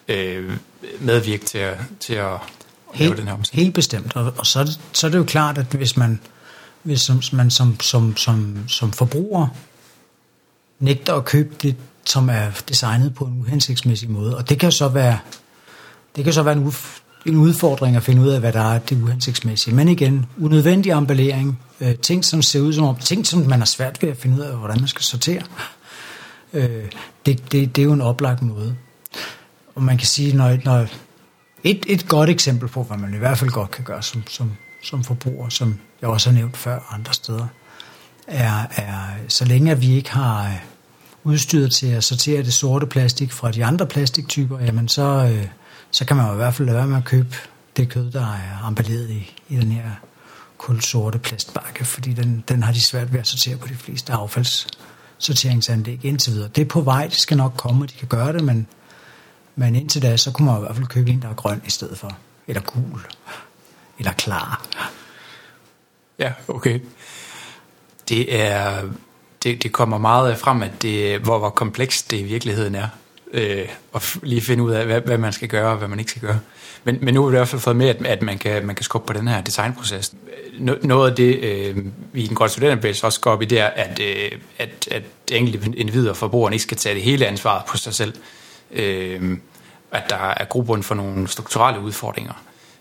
øh, 0.09 0.53
medvirke 1.01 1.45
til 1.45 1.59
at, 1.59 1.79
til 2.01 2.15
at 2.15 2.39
helt, 2.95 3.11
lave 3.11 3.21
den 3.21 3.29
her 3.29 3.35
omstilling. 3.35 3.65
Helt 3.65 3.75
bestemt, 3.75 4.17
og, 4.17 4.35
og 4.39 4.47
så, 4.47 4.65
det, 4.65 4.81
så 4.93 5.07
er 5.07 5.11
det 5.11 5.19
jo 5.19 5.25
klart, 5.25 5.59
at 5.59 5.67
hvis 5.67 5.97
man, 5.97 6.21
hvis 6.83 7.33
man 7.33 7.51
som, 7.51 7.81
som, 7.81 8.17
som, 8.17 8.69
som 8.69 8.93
forbruger 8.93 9.49
nægter 10.79 11.15
at 11.15 11.25
købe 11.25 11.55
det, 11.63 11.77
som 12.11 12.29
er 12.29 12.51
designet 12.69 13.15
på 13.15 13.25
en 13.25 13.41
uhensigtsmæssig 13.41 14.11
måde. 14.11 14.37
Og 14.37 14.49
det 14.49 14.59
kan 14.59 14.73
så 14.73 14.89
være, 14.89 15.19
det 16.17 16.25
kan 16.25 16.33
så 16.33 16.43
være 16.43 16.57
en, 16.57 16.73
en 17.27 17.37
udfordring 17.37 17.97
at 17.97 18.03
finde 18.03 18.23
ud 18.23 18.29
af, 18.29 18.41
hvad 18.41 18.53
der 18.53 18.75
er 18.75 18.79
det 18.79 19.03
uhensigtsmæssige. 19.03 19.75
Men 19.75 19.89
igen, 19.89 20.27
unødvendig 20.41 20.93
emballering, 20.93 21.61
øh, 21.81 21.95
ting 21.95 22.25
som 22.25 22.43
ser 22.43 22.61
ud 22.61 22.73
som 22.73 22.97
ting 22.97 23.27
som 23.27 23.41
man 23.41 23.59
har 23.59 23.67
svært 23.67 24.03
ved 24.03 24.09
at 24.09 24.17
finde 24.17 24.37
ud 24.37 24.41
af, 24.41 24.57
hvordan 24.57 24.79
man 24.79 24.89
skal 24.89 25.03
sortere. 25.03 25.43
Øh, 26.53 26.85
det, 27.27 27.53
det, 27.53 27.77
det 27.77 27.83
er 27.83 27.87
jo 27.87 27.93
en 27.93 28.01
oplagt 28.01 28.43
måde. 28.43 28.77
Og 29.75 29.83
man 29.83 29.99
kan 29.99 30.07
sige, 30.07 30.37
når, 30.37 30.57
når 30.65 30.87
et, 31.65 31.85
et 31.87 32.09
godt 32.09 32.31
eksempel 32.31 32.69
på, 32.69 32.83
hvad 32.83 32.97
man 32.97 33.15
i 33.15 33.19
hvert 33.19 33.39
fald 33.39 33.51
godt 33.51 33.71
kan 33.71 33.85
gøre 33.85 34.03
som, 34.03 34.23
som, 34.29 34.53
som 34.83 35.05
forbruger, 35.05 35.49
som 35.49 35.79
jeg 36.01 36.11
også 36.11 36.31
har 36.31 36.37
nævnt 36.37 36.57
før 36.57 36.95
andre 36.95 37.15
steder, 37.15 37.47
er, 38.27 38.67
er 38.77 38.95
så 39.29 39.45
længe 39.45 39.71
at 39.71 39.83
vi 39.83 39.95
ikke 39.95 40.11
har 40.11 40.45
øh, 40.45 40.57
udstyret 41.25 41.73
til 41.73 41.87
at 41.87 42.05
sortere 42.05 42.43
det 42.43 42.53
sorte 42.53 42.87
plastik 42.87 43.33
fra 43.33 43.51
de 43.51 43.65
andre 43.65 43.87
plastiktyper, 43.87 44.59
jamen 44.59 44.89
så, 44.89 45.03
øh, 45.03 45.47
så 45.91 46.05
kan 46.05 46.17
man 46.17 46.27
jo 46.27 46.33
i 46.33 46.37
hvert 46.37 46.55
fald 46.55 46.67
lade 46.67 46.79
være 46.79 46.87
med 46.87 46.97
at 46.97 47.05
købe 47.05 47.37
det 47.77 47.89
kød, 47.89 48.11
der 48.11 48.27
er 48.27 48.69
emballeret 48.69 49.11
i, 49.11 49.37
i 49.49 49.57
den 49.57 49.73
her 49.73 49.91
kulsorte 50.59 51.19
plastbakke, 51.19 51.85
fordi 51.85 52.13
den, 52.13 52.45
den 52.49 52.63
har 52.63 52.73
de 52.73 52.81
svært 52.81 53.13
ved 53.13 53.21
at 53.21 53.27
sortere 53.27 53.57
på 53.57 53.69
de 53.69 53.75
fleste 53.75 54.13
affaldssorteringsanlæg 54.13 56.05
indtil 56.05 56.33
videre. 56.33 56.49
Det 56.49 56.63
er 56.63 56.67
på 56.67 56.81
vej, 56.81 57.07
det 57.07 57.19
skal 57.19 57.37
nok 57.37 57.53
komme, 57.57 57.87
de 57.87 57.93
kan 57.93 58.09
gøre 58.09 58.33
det, 58.33 58.45
men, 58.45 58.67
men 59.57 59.75
indtil 59.77 60.03
da, 60.03 60.17
så 60.17 60.33
kunne 60.33 60.47
man 60.47 60.57
i 60.57 60.61
hvert 60.61 60.77
fald 60.77 60.87
købe 60.87 61.11
en, 61.11 61.23
der 61.23 61.29
er 61.29 61.35
grøn 61.35 61.63
i 61.67 61.71
stedet 61.71 61.99
for, 61.99 62.17
eller 62.47 62.63
gul, 62.63 63.01
eller 63.99 64.13
klar. 64.13 64.67
Ja, 66.19 66.33
okay. 66.49 66.81
Det 68.09 68.41
er 68.41 68.83
det, 69.43 69.63
det 69.63 69.73
kommer 69.73 69.99
meget 69.99 70.33
øh, 70.33 70.39
frem, 70.39 70.63
at 70.63 70.83
det, 70.83 71.21
hvor, 71.21 71.39
hvor 71.39 71.51
komplekst 71.51 72.11
det 72.11 72.17
i 72.21 72.23
virkeligheden 72.23 72.75
er. 72.75 72.89
Øh, 73.33 73.69
og 73.93 74.03
lige 74.23 74.41
finde 74.41 74.63
ud 74.63 74.73
af, 74.73 74.87
hvad, 74.87 75.01
hvad 75.01 75.19
man 75.19 75.33
skal 75.33 75.49
gøre 75.49 75.71
og 75.71 75.77
hvad 75.77 75.89
man 75.89 75.99
ikke 75.99 76.11
skal 76.11 76.23
gøre. 76.23 76.39
Men, 76.85 76.99
men 77.01 77.15
nu 77.15 77.23
har 77.23 77.29
vi 77.29 77.37
i 77.37 77.39
hvert 77.39 77.49
fald 77.49 77.61
fået 77.61 77.77
med, 77.77 77.89
at, 77.89 78.07
at 78.07 78.23
man, 78.23 78.39
kan, 78.39 78.67
man 78.67 78.77
kan 78.77 78.85
skubbe 78.85 79.07
på 79.07 79.13
den 79.13 79.29
her 79.29 79.41
designproces. 79.41 80.15
Noget 80.83 81.11
af 81.11 81.17
det, 81.17 81.39
øh, 81.39 81.77
vi 82.13 82.23
i 82.23 82.27
den 82.27 82.37
grønne 82.37 82.51
studenterbevægelse 82.51 83.07
også 83.07 83.21
går 83.21 83.31
op 83.31 83.43
i, 83.43 83.45
det 83.45 83.61
er, 83.61 83.67
at, 83.67 84.01
øh, 84.01 84.31
at, 84.59 84.89
at 84.91 85.03
enkelte 85.33 85.79
individer 85.79 86.11
og 86.11 86.17
forbrugerne 86.17 86.55
ikke 86.55 86.63
skal 86.63 86.77
tage 86.77 86.95
det 86.95 87.03
hele 87.03 87.27
ansvaret 87.27 87.65
på 87.65 87.77
sig 87.77 87.95
selv. 87.95 88.15
Øh, 88.73 89.39
at 89.93 90.03
der 90.11 90.35
er 90.37 90.45
grobund 90.45 90.83
for 90.83 90.95
nogle 90.95 91.29
strukturelle 91.29 91.81
udfordringer. 91.81 92.33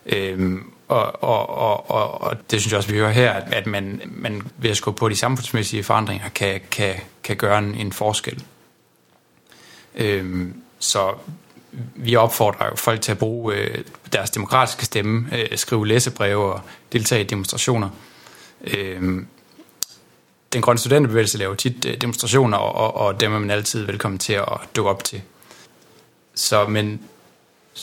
Øh, 0.10 0.62
og, 0.88 1.24
og, 1.24 1.50
og, 1.50 1.91
og, 1.91 2.22
og 2.22 2.52
det 2.52 2.62
synes 2.62 2.72
jeg 2.72 2.78
også, 2.78 2.91
vi 2.91 2.98
hører 2.98 3.12
her, 3.12 3.32
at, 3.32 3.54
at 3.54 3.67
man, 3.67 4.02
man 4.06 4.41
ved 4.58 4.69
at 4.69 4.78
skubbe 4.78 5.00
på 5.00 5.10
de 5.10 5.15
samfundsmæssige 5.15 5.84
forandringer, 5.84 6.30
kan, 6.30 6.62
kan, 6.72 6.95
kan 7.24 7.38
gøre 7.38 7.58
en, 7.60 7.76
en 7.76 7.91
forskel. 7.91 8.43
Øhm, 9.95 10.62
så 10.80 11.13
vi 11.95 12.15
opfordrer 12.15 12.65
jo 12.65 12.76
folk 12.76 13.02
til 13.02 13.12
at 13.12 13.17
bruge 13.17 13.56
øh, 13.56 13.84
deres 14.13 14.30
demokratiske 14.30 14.86
stemme, 14.86 15.38
øh, 15.38 15.58
skrive 15.58 15.88
læsebreve 15.88 16.54
og 16.54 16.62
deltage 16.93 17.22
i 17.22 17.28
demonstrationer. 17.28 17.89
Øhm, 18.63 19.28
den 20.54 20.62
grønne 20.62 20.80
studenterbevægelse 20.80 21.38
laver 21.38 21.56
tit 21.56 21.86
øh, 21.86 22.02
demonstrationer, 22.02 22.58
og, 22.58 22.95
og 22.95 23.19
dem 23.19 23.34
er 23.34 23.39
man 23.39 23.52
altid 23.52 23.86
velkommen 23.86 24.19
til 24.19 24.34
at 24.34 24.58
dukke 24.76 24.91
op 24.91 25.04
til. 25.04 25.22
Så, 26.36 26.67
men 26.67 27.02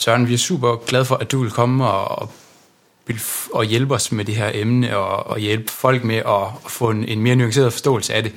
Søren, 0.01 0.29
vi 0.29 0.35
er 0.35 0.39
super 0.39 0.77
glade 0.77 1.05
for, 1.05 1.17
at 1.17 1.33
du 1.33 1.43
vil 1.43 1.51
komme 1.51 1.87
og, 1.87 2.31
og 3.53 3.65
hjælpe 3.65 3.95
os 3.95 4.13
med 4.13 4.25
det 4.25 4.37
her 4.37 4.51
emne 4.55 4.97
og, 4.97 5.27
og 5.27 5.39
hjælpe 5.39 5.73
folk 5.73 6.05
med 6.05 6.17
at, 6.17 6.43
at 6.65 6.71
få 6.71 6.91
en, 6.91 7.05
en 7.05 7.21
mere 7.21 7.37
nuanceret 7.37 7.73
forståelse 7.73 8.15
af 8.15 8.23
det. 8.23 8.33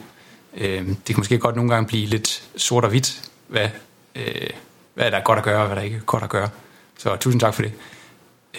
Øh, 0.58 0.88
det 0.88 1.06
kan 1.06 1.17
måske 1.17 1.38
godt 1.38 1.56
nogle 1.56 1.72
gange 1.72 1.88
blive 1.88 2.06
lidt 2.06 2.43
sort 2.58 2.84
og 2.84 2.89
hvidt, 2.89 3.30
hvad, 3.48 3.69
øh, 4.15 4.50
hvad 4.93 5.12
der 5.12 5.17
er 5.17 5.24
godt 5.24 5.38
at 5.38 5.45
gøre 5.45 5.62
og 5.62 5.65
hvad 5.65 5.76
der 5.76 5.82
ikke 5.82 5.95
er 5.98 6.02
godt 6.02 6.24
at 6.24 6.30
gøre. 6.30 6.50
Så 6.98 7.15
tusind 7.15 7.39
tak 7.39 7.54
for 7.54 7.62
det. 7.62 7.74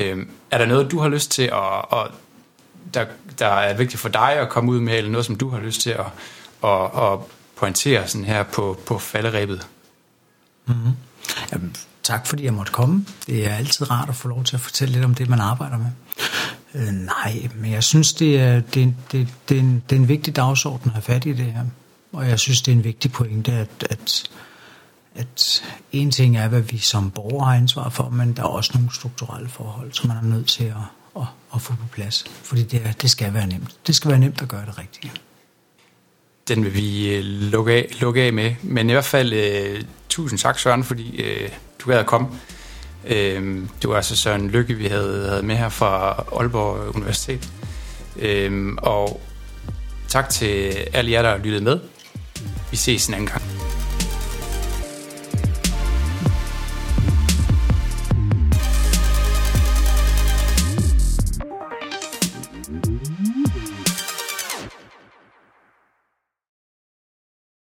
Øh, 0.01 0.27
er 0.51 0.59
der 0.59 0.67
noget, 0.67 0.91
du 0.91 0.99
har 0.99 1.09
lyst 1.09 1.31
til, 1.31 1.43
at, 1.43 1.85
at, 1.93 2.11
der, 2.95 3.07
der 3.39 3.47
er 3.47 3.77
vigtigt 3.77 4.01
for 4.01 4.09
dig 4.09 4.33
at 4.33 4.49
komme 4.49 4.73
ud 4.73 4.81
med, 4.81 4.97
eller 4.99 5.11
noget, 5.11 5.27
som 5.27 5.37
du 5.37 5.49
har 5.49 5.61
lyst 5.61 5.81
til 5.81 5.91
at, 5.91 6.07
at, 6.65 6.85
at 6.85 7.19
pointere 7.57 8.09
sådan 8.09 8.25
her 8.25 8.43
på, 8.43 8.79
på 8.87 8.99
falderæbet? 8.99 9.67
Mm-hmm. 10.67 10.93
Jamen, 11.53 11.77
tak 12.03 12.27
fordi 12.27 12.45
jeg 12.45 12.55
måtte 12.55 12.73
komme. 12.73 13.07
Det 13.27 13.47
er 13.47 13.55
altid 13.55 13.91
rart 13.91 14.09
at 14.09 14.17
få 14.17 14.29
lov 14.29 14.45
til 14.45 14.57
at 14.57 14.61
fortælle 14.61 14.93
lidt 14.93 15.05
om 15.05 15.15
det, 15.15 15.29
man 15.29 15.41
arbejder 15.41 15.79
med. 15.79 15.91
Øh, 16.75 16.93
nej, 16.93 17.49
men 17.55 17.73
jeg 17.73 17.85
synes, 17.85 18.13
det 18.13 18.41
er, 18.41 18.61
det, 18.61 18.95
det, 19.13 19.29
det, 19.49 19.57
er 19.57 19.61
en, 19.61 19.83
det 19.91 19.97
er 19.97 20.01
en 20.01 20.09
vigtig 20.09 20.37
dagsorden 20.37 20.87
at 20.87 20.93
have 20.93 21.03
fat 21.03 21.27
i 21.27 21.33
det 21.33 21.53
her. 21.53 21.65
Og 22.13 22.29
jeg 22.29 22.39
synes, 22.39 22.63
det 22.63 22.73
er 22.73 22.77
en 22.77 22.85
vigtig 22.85 23.13
pointe, 23.13 23.53
at, 23.53 23.87
at, 23.91 24.31
at 25.15 25.63
en 25.93 26.11
ting 26.11 26.37
er, 26.37 26.49
hvad 26.49 26.61
vi 26.61 26.79
som 26.79 27.11
borgere 27.11 27.47
har 27.47 27.55
ansvar 27.55 27.89
for, 27.89 28.09
men 28.09 28.33
der 28.33 28.43
er 28.43 28.47
også 28.47 28.71
nogle 28.75 28.95
strukturelle 28.95 29.49
forhold, 29.49 29.93
som 29.93 30.09
man 30.09 30.17
er 30.17 30.23
nødt 30.23 30.49
til 30.49 30.65
at, 30.65 30.77
at, 31.17 31.23
at 31.55 31.61
få 31.61 31.73
på 31.73 31.87
plads. 31.93 32.25
Fordi 32.43 32.63
det, 32.63 32.83
er, 32.85 32.93
det 32.93 33.11
skal 33.11 33.35
være 33.35 33.47
nemt. 33.47 33.77
Det 33.87 33.95
skal 33.95 34.11
være 34.11 34.21
nemt 34.21 34.43
at 34.43 34.49
gøre 34.49 34.67
det 34.67 34.79
rigtige. 34.79 35.13
Den 36.49 36.65
vil 36.65 36.75
vi 36.75 37.15
øh, 37.15 37.25
lukke 37.25 37.73
af, 37.73 37.89
lukke 38.01 38.23
af 38.23 38.33
med. 38.33 38.55
Men 38.63 38.91
i 38.91 38.93
hvert 38.93 39.05
fald, 39.05 39.33
øh, 39.33 39.83
tusind 40.11 40.39
tak 40.39 40.59
Søren, 40.59 40.85
fordi 40.85 41.23
øh, 41.23 41.49
du 41.79 41.91
gad 41.91 41.99
at 41.99 42.07
komme. 42.07 42.29
Øh, 43.07 43.59
det 43.83 43.91
var 43.91 43.97
altså 43.97 44.17
Søren 44.17 44.51
Lykke, 44.51 44.75
vi 44.75 44.87
havde, 44.87 45.29
havde 45.29 45.43
med 45.43 45.57
her 45.57 45.69
fra 45.69 46.25
Aalborg 46.37 46.97
Universitet. 46.97 47.49
Øh, 48.17 48.73
og 48.77 49.21
tak 50.09 50.29
til 50.29 50.77
alle 50.93 51.11
jer, 51.11 51.23
der 51.23 51.39
lyttede 51.39 51.65
med. 51.65 51.79
Vi 52.71 52.77
ses 52.77 53.07
en 53.07 53.15
anden 53.15 53.29
gang. 53.29 53.60